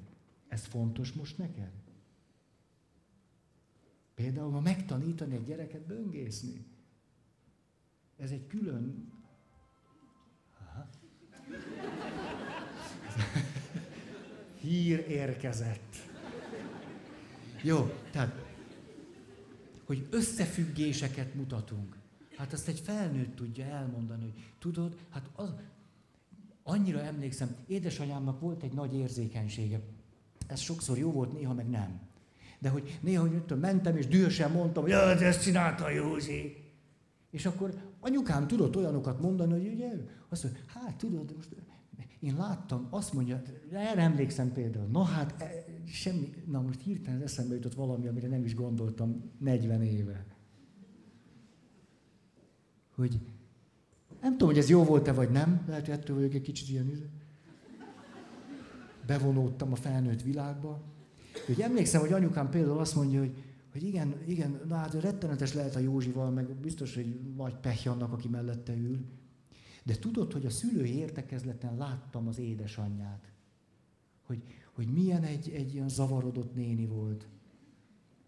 [0.49, 1.73] Ez fontos most neked?
[4.15, 6.67] Például, ha megtanítani egy gyereket böngészni.
[8.17, 9.13] Ez egy külön...
[14.61, 15.97] Hír érkezett.
[17.63, 18.40] Jó, tehát,
[19.91, 21.97] hogy összefüggéseket mutatunk.
[22.37, 25.49] Hát azt egy felnőtt tudja elmondani, hogy tudod, hát az,
[26.63, 29.81] annyira emlékszem, édesanyámnak volt egy nagy érzékenysége.
[30.47, 32.01] Ez sokszor jó volt, néha meg nem.
[32.59, 36.57] De hogy néha, hogy mentem, és dühösen mondtam, hogy ezt csinálta Józsi.
[37.31, 39.91] És akkor anyukám tudott olyanokat mondani, hogy ugye,
[40.29, 41.49] azt mondja, hát tudod, most
[42.21, 43.43] én láttam, azt mondja,
[43.73, 48.45] erre emlékszem például, na hát e, semmi, na most hirtelen eszembe jutott valami, amire nem
[48.45, 50.27] is gondoltam 40 éve.
[52.95, 53.21] Hogy
[54.21, 57.11] nem tudom, hogy ez jó volt-e vagy nem, lehet, hogy ettől vagyok egy kicsit ilyen,
[59.07, 60.83] bevonódtam a felnőtt világba.
[61.47, 63.43] Hogy emlékszem, hogy anyukám például azt mondja, hogy,
[63.73, 68.13] hogy igen, igen, na hát rettenetes lehet a Józsival, meg biztos, hogy nagy pehje annak,
[68.13, 68.99] aki mellette ül.
[69.85, 73.33] De tudod, hogy a szülői értekezleten láttam az édesanyját,
[74.27, 74.43] hogy,
[74.75, 77.29] hogy milyen egy, egy ilyen zavarodott néni volt.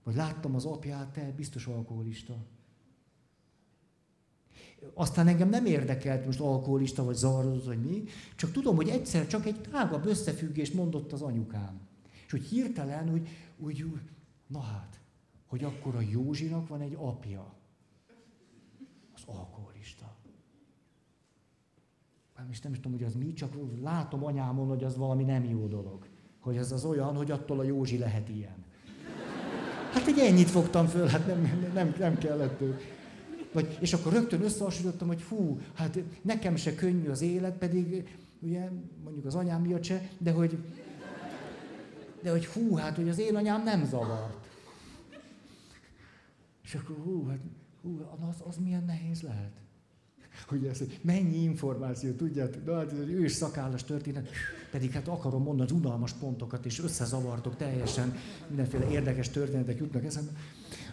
[0.02, 2.36] Vagy láttam az apját, te biztos alkoholista.
[4.94, 8.04] Aztán engem nem érdekelt most alkoholista, vagy zavarodott, vagy mi,
[8.36, 11.80] csak tudom, hogy egyszer csak egy tágabb összefüggést mondott az anyukám.
[12.26, 13.28] És hogy hirtelen úgy,
[13.58, 13.84] úgy,
[14.46, 15.00] na hát,
[15.46, 17.54] hogy akkor a Józsinak van egy apja.
[19.14, 19.61] Az alkoholista.
[22.50, 25.66] Is, nem is tudom, hogy az mi, csak látom anyámon, hogy az valami nem jó
[25.66, 26.06] dolog.
[26.40, 28.64] Hogy ez az olyan, hogy attól a Józsi lehet ilyen.
[29.92, 32.62] Hát egy ennyit fogtam föl, hát nem, nem, nem kellett.
[33.52, 38.08] Vagy, és akkor rögtön összehasonlítottam, hogy hú, hát nekem se könnyű az élet, pedig
[38.40, 38.70] ugye
[39.04, 40.58] mondjuk az anyám miatt se, de hogy,
[42.22, 44.48] de hogy hú, hát hogy az én anyám nem zavart.
[46.62, 47.40] És akkor hú, hát
[47.82, 49.61] hú, az, az milyen nehéz lehet.
[50.48, 54.28] Hogy ez, mennyi információ, tudjátok, de hát ez egy ős szakállas történet,
[54.70, 58.16] pedig hát akarom mondani az unalmas pontokat, és összezavartok teljesen,
[58.48, 60.30] mindenféle érdekes történetek jutnak eszembe,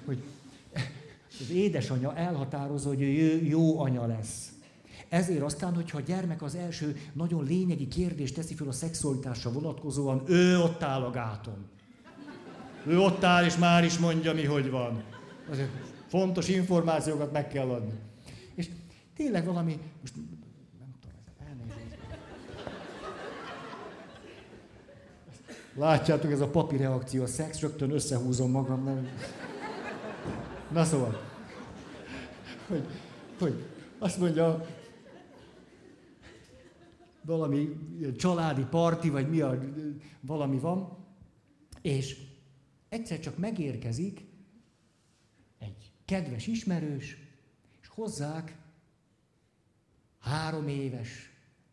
[0.05, 0.23] hogy
[1.39, 4.51] az édesanyja elhatározza, hogy ő jó anya lesz.
[5.09, 10.23] Ezért aztán, hogyha a gyermek az első nagyon lényegi kérdést teszi fel a szexualitásra vonatkozóan,
[10.27, 11.65] ő ott áll a gáton.
[12.87, 15.03] Ő ott áll, és már is mondja, mi hogy van.
[15.49, 15.69] Azért
[16.07, 17.93] fontos információkat meg kell adni.
[19.20, 21.17] Tényleg valami, most nem tudom,
[21.47, 21.97] elnézést.
[25.74, 28.84] Látjátok, ez a papi reakció, a szex, rögtön összehúzom magam.
[28.84, 29.07] Nem.
[30.72, 31.22] Na szóval,
[32.67, 32.86] hogy,
[33.39, 33.65] hogy
[33.97, 34.65] azt mondja,
[37.22, 37.70] valami
[38.17, 39.59] családi parti, vagy mi a,
[40.22, 40.97] valami van,
[41.82, 42.17] és
[42.89, 44.26] egyszer csak megérkezik
[45.57, 47.17] egy kedves ismerős,
[47.82, 48.59] és hozzák
[50.20, 51.09] három éves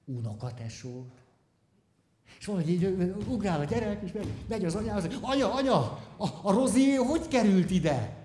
[0.04, 1.24] unokatesót.
[2.38, 2.84] És valahogy így
[3.28, 4.12] ugrál a gyerek, és
[4.48, 5.78] megy az anyához, anya, anya,
[6.16, 8.22] a, a Rozi hogy került ide?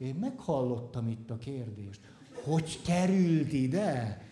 [0.00, 2.00] Én meghallottam itt a kérdést.
[2.32, 4.28] Hogy került ide?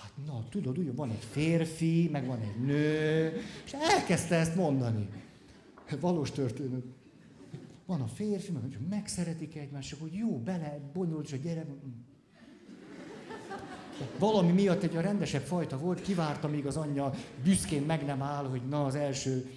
[0.00, 3.32] Hát na, tudod, ugye van egy férfi, meg van egy nő,
[3.64, 5.08] és elkezdte ezt mondani.
[6.00, 6.82] Valós történet.
[7.88, 11.66] Van a férfi, meg hogy megszeretik egymást, hogy jó, bele bonyolult, és a gyerek...
[14.18, 17.12] Valami miatt egy a rendesebb fajta volt, kivárta, míg az anyja
[17.42, 19.50] büszkén meg nem áll, hogy na az első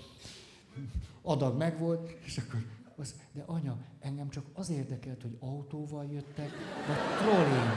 [1.22, 2.66] adag megvolt, és akkor
[2.96, 6.50] az, de anya, engem csak az érdekelt, hogy autóval jöttek,
[6.88, 7.70] vagy trollin.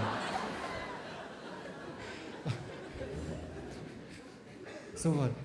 [4.95, 5.37] Szóval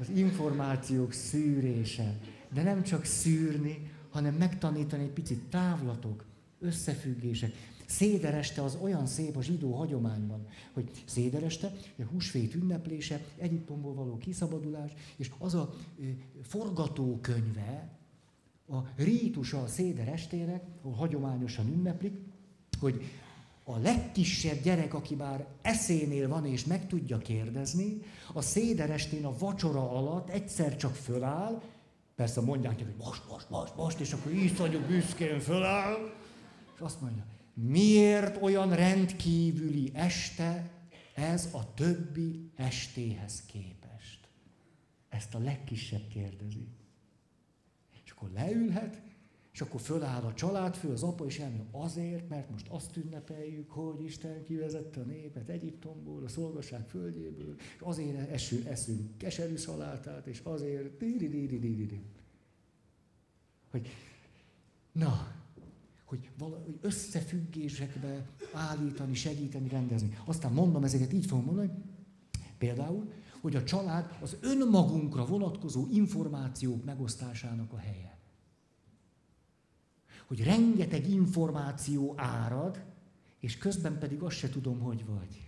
[0.00, 2.18] az információk szűrése,
[2.52, 6.24] de nem csak szűrni, hanem megtanítani egy picit távlatok,
[6.58, 7.52] összefüggések.
[7.86, 14.92] Szédereste az olyan szép a zsidó hagyományban, hogy szédereste, a húsvét ünneplése, Egyiptomból való kiszabadulás,
[15.16, 15.74] és az a
[16.42, 17.98] forgatókönyve,
[18.68, 22.12] a rítusa a széder estének, ahol hagyományosan ünneplik,
[22.80, 23.02] hogy
[23.64, 28.02] a legkisebb gyerek, aki már eszénél van és meg tudja kérdezni,
[28.32, 31.62] a széder estén a vacsora alatt egyszer csak föláll,
[32.20, 36.12] persze mondják hogy most, most, most, most, és akkor iszonyú büszkén föláll,
[36.74, 40.70] és azt mondja, miért olyan rendkívüli este
[41.14, 44.28] ez a többi estéhez képest?
[45.08, 46.68] Ezt a legkisebb kérdezi
[48.20, 49.02] akkor leülhet,
[49.52, 54.04] és akkor föláll a családfő, az apa is elmondja, azért, mert most azt ünnepeljük, hogy
[54.04, 60.40] Isten kivezette a népet Egyiptomból, a szolgaság földjéből, és azért eső, eszünk keserű szalátát, és
[60.44, 60.98] azért...
[63.70, 63.88] Hogy,
[64.92, 65.34] na,
[66.04, 70.18] hogy valahogy összefüggésekbe állítani, segíteni, rendezni.
[70.24, 71.70] Aztán mondom ezeket, így fogom mondani,
[72.58, 78.19] például, hogy a család az önmagunkra vonatkozó információk megosztásának a helye.
[80.30, 82.84] Hogy rengeteg információ árad,
[83.40, 85.42] és közben pedig azt se tudom, hogy vagy.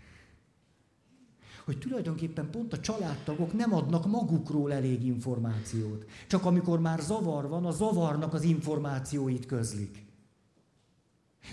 [1.65, 6.07] Hogy tulajdonképpen pont a családtagok nem adnak magukról elég információt.
[6.27, 10.05] Csak amikor már zavar van, a zavarnak az információit közlik.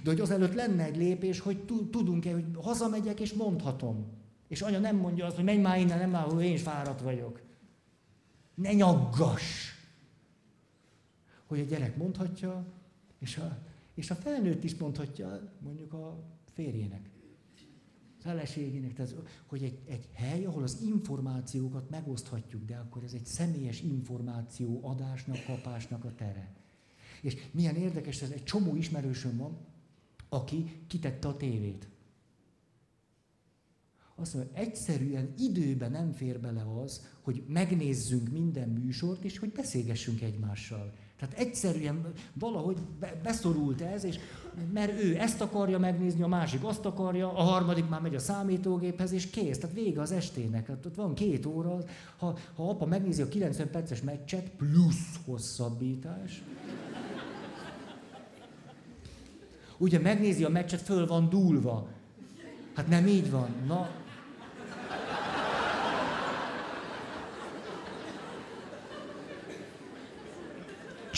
[0.04, 4.06] De hogy azelőtt lenne egy lépés, hogy tudunk-e, hogy hazamegyek és mondhatom.
[4.48, 7.42] És anya nem mondja azt, hogy menj már innen, nem már, én is fáradt vagyok.
[8.54, 9.74] Ne nyaggass!
[11.48, 12.66] Hogy a gyerek mondhatja,
[13.20, 13.58] és a,
[13.94, 17.10] és a felnőtt is mondhatja, mondjuk a férjének,
[18.20, 19.16] feleségének, tehát,
[19.46, 25.46] hogy egy, egy hely, ahol az információkat megoszthatjuk, de akkor ez egy személyes információ adásnak,
[25.46, 26.56] kapásnak a tere.
[27.22, 29.58] És milyen érdekes, ez egy csomó ismerősöm van,
[30.30, 31.88] aki kitette a tévét.
[34.16, 40.22] Azt mondja, egyszerűen időben nem fér bele az, hogy megnézzünk minden műsort, és hogy beszélgessünk
[40.22, 40.94] egymással.
[41.20, 42.78] Tehát egyszerűen valahogy
[43.24, 44.20] beszorult ez, és
[44.74, 49.12] mert ő ezt akarja megnézni, a másik azt akarja, a harmadik már megy a számítógéphez,
[49.12, 49.58] és kész.
[49.58, 50.68] Tehát vége az estének.
[50.68, 51.78] Hát ott van két óra,
[52.18, 56.44] ha, ha apa megnézi a 90 perces meccset, plusz hosszabbítás.
[59.78, 61.88] Ugye megnézi a meccset, föl van dúlva.
[62.74, 63.50] Hát nem így van.
[63.68, 63.90] Na,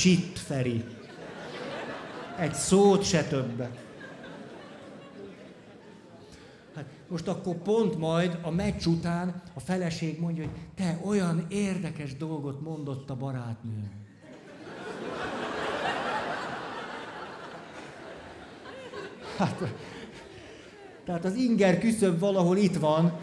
[0.01, 0.83] Csitt Feri.
[2.37, 3.77] Egy szót se többet.
[6.75, 12.17] Hát most akkor pont majd a meccs után a feleség mondja, hogy te olyan érdekes
[12.17, 13.91] dolgot mondott a barátnő.
[19.37, 19.63] Hát,
[21.05, 23.19] tehát az inger küszöb valahol itt van.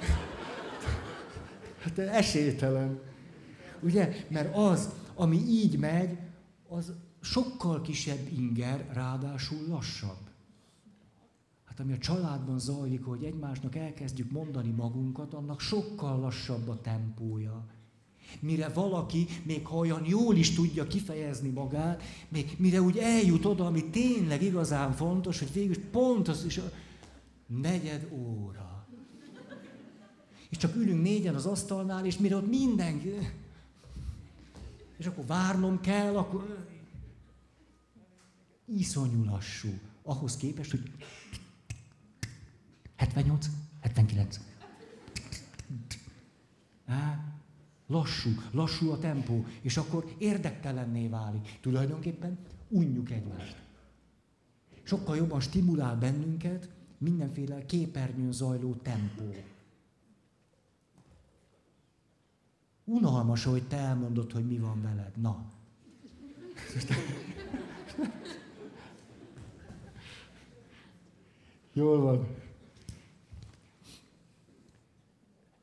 [1.83, 3.01] Hát esélytelen.
[3.81, 4.17] Ugye?
[4.29, 6.19] Mert az, ami így megy,
[6.69, 10.29] az sokkal kisebb inger, ráadásul lassabb.
[11.65, 17.67] Hát ami a családban zajlik, hogy egymásnak elkezdjük mondani magunkat, annak sokkal lassabb a tempója.
[18.41, 23.67] Mire valaki, még ha olyan jól is tudja kifejezni magát, még mire úgy eljut oda,
[23.67, 26.71] ami tényleg igazán fontos, hogy végül pont az is a
[27.47, 28.87] negyed óra.
[30.51, 33.11] És csak ülünk négyen az asztalnál, és mire ott mindenki...
[34.99, 36.69] És akkor várnom kell, akkor
[38.65, 39.69] iszonyú lassú.
[40.03, 40.93] Ahhoz képest, hogy
[42.97, 43.47] 78,
[43.81, 44.41] 79.
[46.87, 47.25] Á,
[47.87, 51.59] lassú, lassú a tempó, és akkor érdektelenné válik.
[51.61, 52.39] Tulajdonképpen
[52.69, 53.57] unjuk egymást.
[54.83, 56.69] Sokkal jobban stimulál bennünket
[56.99, 59.35] mindenféle képernyőn zajló tempó.
[62.89, 65.13] Unalmas, hogy te elmondod, hogy mi van veled.
[65.17, 65.47] Na.
[71.73, 72.27] Jól van.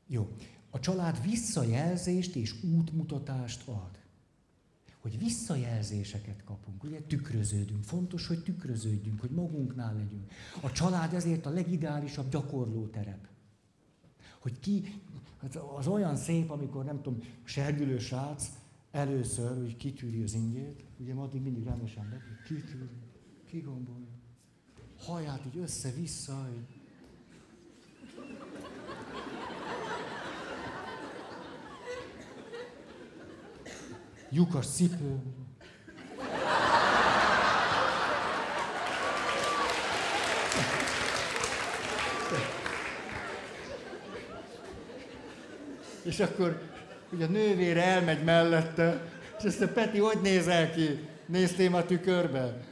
[0.06, 0.36] Jó.
[0.70, 3.98] A család visszajelzést és útmutatást ad.
[5.00, 7.84] Hogy visszajelzéseket kapunk, ugye tükröződünk.
[7.84, 10.30] Fontos, hogy tükröződjünk, hogy magunknál legyünk.
[10.60, 13.26] A család ezért a legideálisabb gyakorlóterep.
[14.38, 15.00] Hogy ki,
[15.40, 18.50] hát az olyan szép, amikor nem tudom, sergülő srác
[18.90, 22.88] először, hogy kitűri az ingét, ugye addig mindig rendesen be, kitűri,
[23.46, 24.16] kigombolja
[25.04, 26.48] haját így össze-vissza.
[26.56, 26.74] Így.
[34.30, 35.22] Lyukas cipő.
[46.06, 46.60] És akkor
[47.12, 51.08] ugye a nővére elmegy mellette, és ezt a Peti hogy nézel ki?
[51.26, 52.66] Néztél a tükörbe?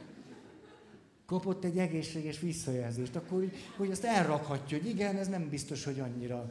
[1.25, 6.49] kapott egy egészséges visszajelzést, akkor hogy azt elrakhatja, hogy igen, ez nem biztos, hogy annyira.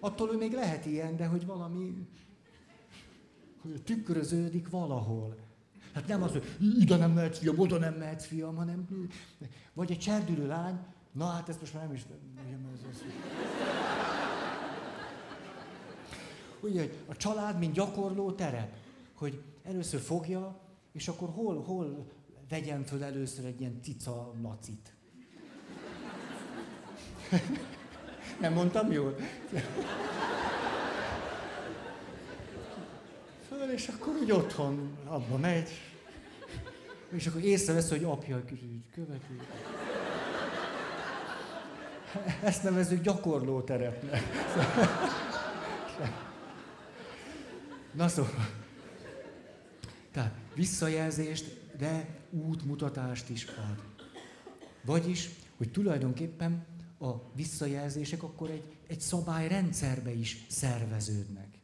[0.00, 2.06] Attól ő még lehet ilyen, de hogy valami
[3.62, 5.36] hogy tükröződik valahol.
[5.94, 6.44] Hát nem az, hogy
[6.80, 9.08] ide nem mehetsz fiam, oda nem mehetsz fiam, hanem
[9.72, 10.78] vagy egy cserdülő lány,
[11.12, 12.06] na hát ezt most már nem is
[16.60, 18.76] Ugye, a család, mint gyakorló terep,
[19.14, 20.60] hogy először fogja,
[20.92, 22.06] és akkor hol, hol
[22.48, 24.94] vegyen föl először egy ilyen cica nacit.
[28.40, 29.16] Nem mondtam jól?
[33.48, 35.68] Föl, és akkor úgy otthon abba megy.
[37.10, 38.44] És akkor észrevesz, hogy apja
[38.92, 39.40] követi.
[42.42, 44.22] Ezt nevezzük gyakorló terepnek.
[47.92, 48.58] Na szóval.
[50.10, 54.08] Tehát visszajelzést de útmutatást is ad.
[54.84, 56.66] Vagyis, hogy tulajdonképpen
[56.98, 61.58] a visszajelzések akkor egy, egy szabályrendszerbe is szerveződnek.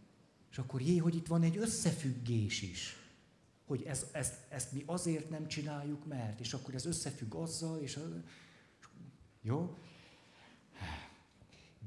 [0.51, 2.97] És akkor jé, hogy itt van egy összefüggés is.
[3.67, 7.97] Hogy ez, ezt, ezt mi azért nem csináljuk, mert, és akkor ez összefügg azzal, és
[7.97, 8.01] a,
[9.43, 9.77] jó?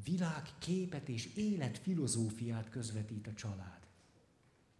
[0.04, 3.79] Világképet és életfilozófiát közvetít a család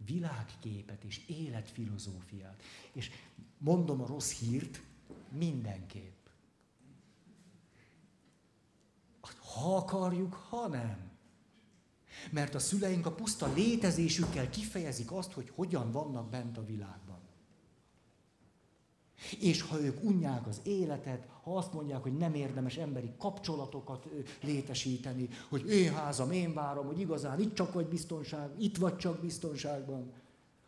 [0.04, 2.62] világképet és életfilozófiát.
[2.92, 3.10] És
[3.58, 4.82] mondom a rossz hírt,
[5.28, 6.18] mindenképp.
[9.54, 11.10] Ha akarjuk, ha nem.
[12.30, 17.09] Mert a szüleink a puszta létezésükkel kifejezik azt, hogy hogyan vannak bent a világban.
[19.40, 24.08] És ha ők unják az életet, ha azt mondják, hogy nem érdemes emberi kapcsolatokat
[24.42, 29.20] létesíteni, hogy én házam, én várom, hogy igazán itt csak vagy biztonság, itt vagy csak
[29.20, 30.12] biztonságban,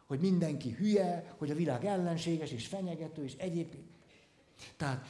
[0.06, 3.90] hogy mindenki hülye, hogy a világ ellenséges és fenyegető, és egyébként.
[4.76, 5.06] Tehát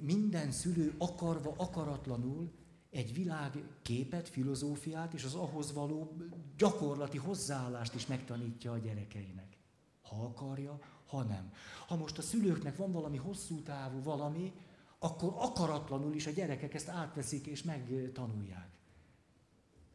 [0.00, 2.52] minden szülő akarva, akaratlanul
[2.90, 6.16] egy világképet, filozófiát és az ahhoz való
[6.56, 9.56] gyakorlati hozzáállást is megtanítja a gyerekeinek.
[10.02, 10.78] Ha akarja,
[11.14, 11.52] ha nem.
[11.86, 14.52] Ha most a szülőknek van valami hosszú távú valami,
[14.98, 18.68] akkor akaratlanul is a gyerekek ezt átveszik és megtanulják.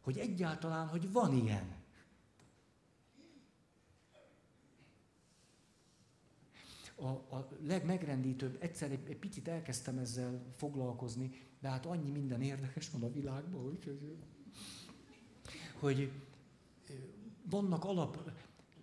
[0.01, 1.78] Hogy egyáltalán, hogy van ilyen.
[6.95, 12.89] A, a legmegrendítőbb, egyszer egy, egy picit elkezdtem ezzel foglalkozni, de hát annyi minden érdekes
[12.89, 13.99] van a világban, hogy,
[15.80, 16.11] hogy
[17.49, 18.32] vannak alap,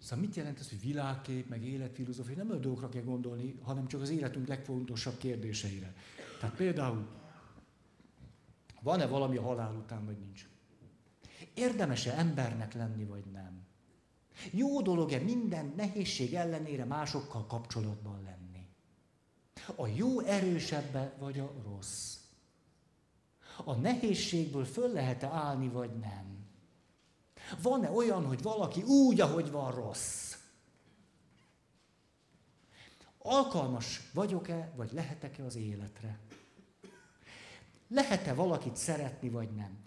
[0.07, 2.37] Szóval mit jelent ez, hogy világkép, meg életfilozófia?
[2.37, 5.95] Nem a dolgokra kell gondolni, hanem csak az életünk legfontosabb kérdéseire.
[6.41, 7.07] Tehát például,
[8.83, 10.49] van-e valami a halál után, vagy nincs?
[11.55, 13.67] Érdemese embernek lenni, vagy nem?
[14.51, 18.67] Jó dolog-e minden nehézség ellenére másokkal kapcsolatban lenni?
[19.75, 22.17] A jó erősebbe, vagy a rossz?
[23.65, 26.36] A nehézségből föl lehet-e állni, vagy nem?
[27.63, 30.37] Van-e olyan, hogy valaki úgy, ahogy van rossz?
[33.19, 36.19] Alkalmas vagyok-e, vagy lehetek-e az életre?
[37.89, 39.79] Lehet-e valakit szeretni, vagy nem?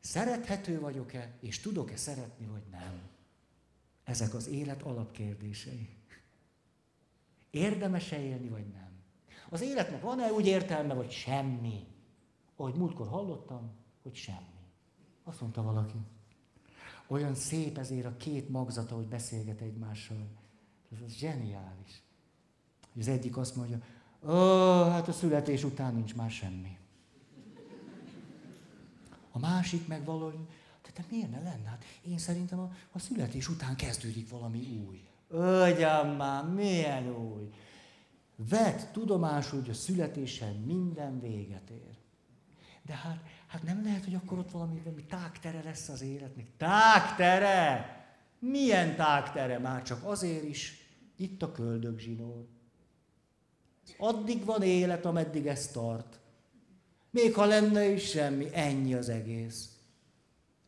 [0.00, 3.00] Szerethető vagyok-e, és tudok-e szeretni, vagy nem?
[4.04, 5.88] Ezek az élet alapkérdései.
[7.50, 8.90] Érdemes-e élni, vagy nem?
[9.48, 11.86] Az életnek van-e úgy értelme, vagy semmi?
[12.56, 13.70] Ahogy múltkor hallottam,
[14.02, 14.56] hogy semmi.
[15.24, 15.98] Azt mondta valaki.
[17.06, 20.26] Olyan szép ezért a két magzata, hogy beszélget egymással.
[20.92, 22.02] Ez az zseniális.
[22.98, 23.78] Az egyik azt mondja,
[24.24, 26.78] ó, hát a születés után nincs már semmi.
[29.30, 30.38] A másik meg valahogy,
[30.82, 31.68] de, te miért ne lenne?
[31.68, 35.08] Hát én szerintem a, a születés után kezdődik valami új.
[35.28, 37.50] Ögyem már, milyen új.
[38.36, 41.96] Vett tudomásul, hogy a születésen minden véget ér.
[42.82, 46.46] De hát, hát nem lehet, hogy akkor ott valami, valami tágtere lesz az életnek.
[46.56, 47.90] Tágtere!
[48.38, 49.58] Milyen tágtere?
[49.58, 50.86] Már csak azért is,
[51.16, 52.46] itt a köldögzsinór.
[53.98, 56.20] Addig van élet, ameddig ez tart.
[57.10, 59.70] Még ha lenne is semmi, ennyi az egész.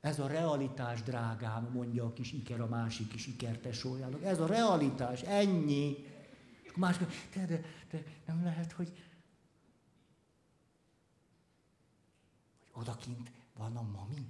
[0.01, 4.25] Ez a realitás, drágám, mondja a kis Iker a másik kis Iker tesójának.
[4.25, 6.07] Ez a realitás, ennyi.
[6.63, 7.61] És másik, de, de,
[7.91, 8.93] de nem lehet, hogy
[12.79, 14.27] odakint van a mami.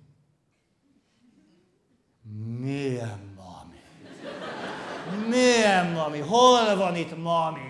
[2.59, 3.81] Milyen mami?
[5.29, 6.19] Milyen mami?
[6.19, 7.61] Hol van itt mami?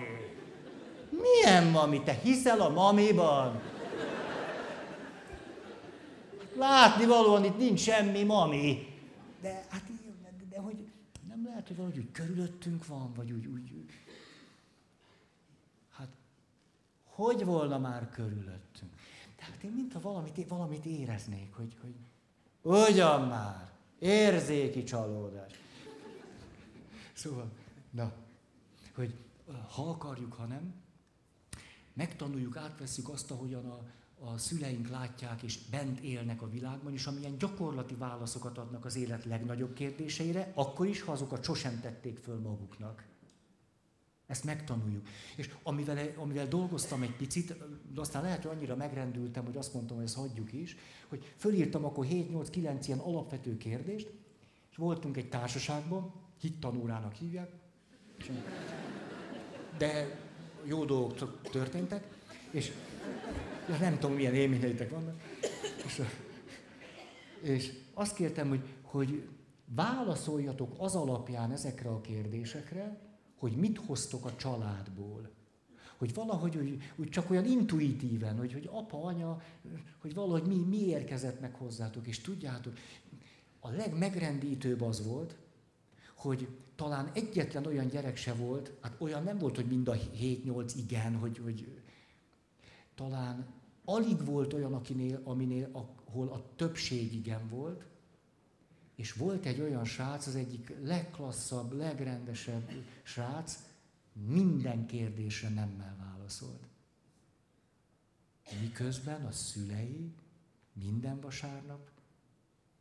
[1.09, 2.03] Milyen mami?
[2.03, 3.61] Te hiszel a mamiban?
[6.55, 8.87] Látni valóan itt nincs semmi mami.
[9.41, 9.83] De hát
[10.21, 10.87] de, de hogy
[11.27, 13.93] nem lehet, hogy valahogy úgy körülöttünk van, vagy úgy, úgy, úgy.
[15.91, 16.09] Hát,
[17.05, 18.98] hogy volna már körülöttünk?
[19.49, 21.95] Tehát én mintha valamit, valamit éreznék, hogy, hogy
[22.61, 25.51] ugyan már, érzéki csalódás.
[27.13, 27.51] Szóval,
[27.91, 28.11] na,
[28.95, 29.13] hogy
[29.67, 30.73] ha akarjuk, ha nem,
[31.93, 33.79] megtanuljuk, átveszük azt, ahogyan a,
[34.19, 39.25] a szüleink látják és bent élnek a világban, és amilyen gyakorlati válaszokat adnak az élet
[39.25, 43.08] legnagyobb kérdéseire, akkor is, ha azokat sosem tették föl maguknak.
[44.29, 45.07] Ezt megtanuljuk.
[45.35, 47.55] És amivel, amivel dolgoztam egy picit,
[47.93, 50.75] de aztán lehet, hogy annyira megrendültem, hogy azt mondtam, hogy ezt hagyjuk is,
[51.07, 54.11] hogy fölírtam akkor 7-8-9 ilyen alapvető kérdést,
[54.71, 57.51] és voltunk egy társaságban, hittanórának hívják,
[59.77, 60.19] de
[60.63, 62.07] jó dolgok történtek,
[62.51, 62.71] és
[63.69, 65.21] ja, nem tudom, milyen élményeitek vannak,
[65.85, 66.01] és,
[67.41, 69.27] és azt kértem, hogy, hogy
[69.65, 73.08] válaszoljatok az alapján ezekre a kérdésekre,
[73.39, 75.29] hogy mit hoztok a családból.
[75.97, 79.41] Hogy valahogy úgy, úgy csak olyan intuitíven, hogy, hogy apa, anya,
[80.01, 82.73] hogy valahogy mi, mi érkezett meg hozzátok, és tudjátok,
[83.59, 85.35] a legmegrendítőbb az volt,
[86.15, 90.71] hogy talán egyetlen olyan gyerek se volt, hát olyan nem volt, hogy mind a 7-8
[90.75, 91.81] igen, hogy, hogy
[92.95, 93.47] talán
[93.85, 95.69] alig volt olyan, akinél, aminél,
[96.05, 97.85] ahol a többség igen volt,
[98.99, 102.71] és volt egy olyan srác, az egyik legklasszabb, legrendesebb
[103.03, 103.59] srác,
[104.13, 106.67] minden kérdésre nemmel válaszolt.
[108.61, 110.13] Miközben a szülei
[110.73, 111.89] minden vasárnap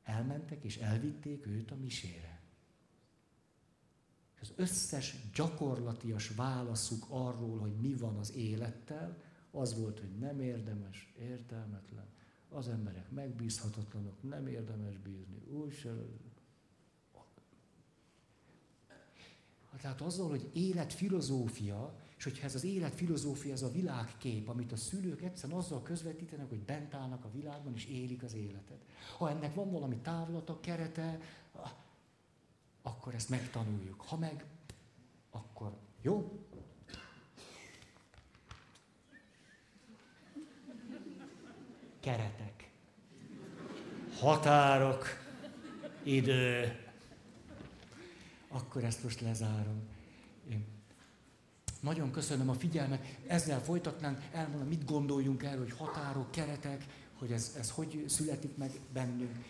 [0.03, 2.41] elmentek és elvitték őt a misére.
[4.41, 11.13] Az összes gyakorlatias válaszuk arról, hogy mi van az élettel, az volt, hogy nem érdemes,
[11.19, 12.07] értelmetlen,
[12.51, 15.91] az emberek megbízhatatlanok, nem érdemes bízni, úgy se...
[19.81, 25.23] Tehát azzal, hogy életfilozófia, és hogyha ez az életfilozófia, ez a világkép, amit a szülők
[25.23, 28.85] egyszerűen azzal közvetítenek, hogy bent állnak a világban, és élik az életet.
[29.19, 31.21] Ha ennek van valami távlata, kerete,
[32.83, 34.01] akkor ezt megtanuljuk.
[34.01, 34.45] Ha meg,
[35.31, 36.47] akkor jó?
[42.09, 42.71] Keretek.
[44.19, 45.07] Határok.
[46.03, 46.79] Idő.
[48.49, 49.83] Akkor ezt most lezárom.
[50.51, 50.67] Én
[51.81, 53.05] nagyon köszönöm a figyelmet.
[53.27, 56.85] Ezzel folytatnánk, elmondom, mit gondoljunk erről, hogy határok, keretek,
[57.19, 59.45] hogy ez, ez hogy születik meg bennünk.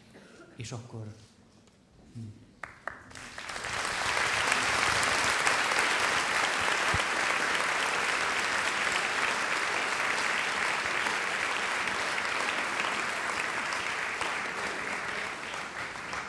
[0.57, 1.15] És akkor...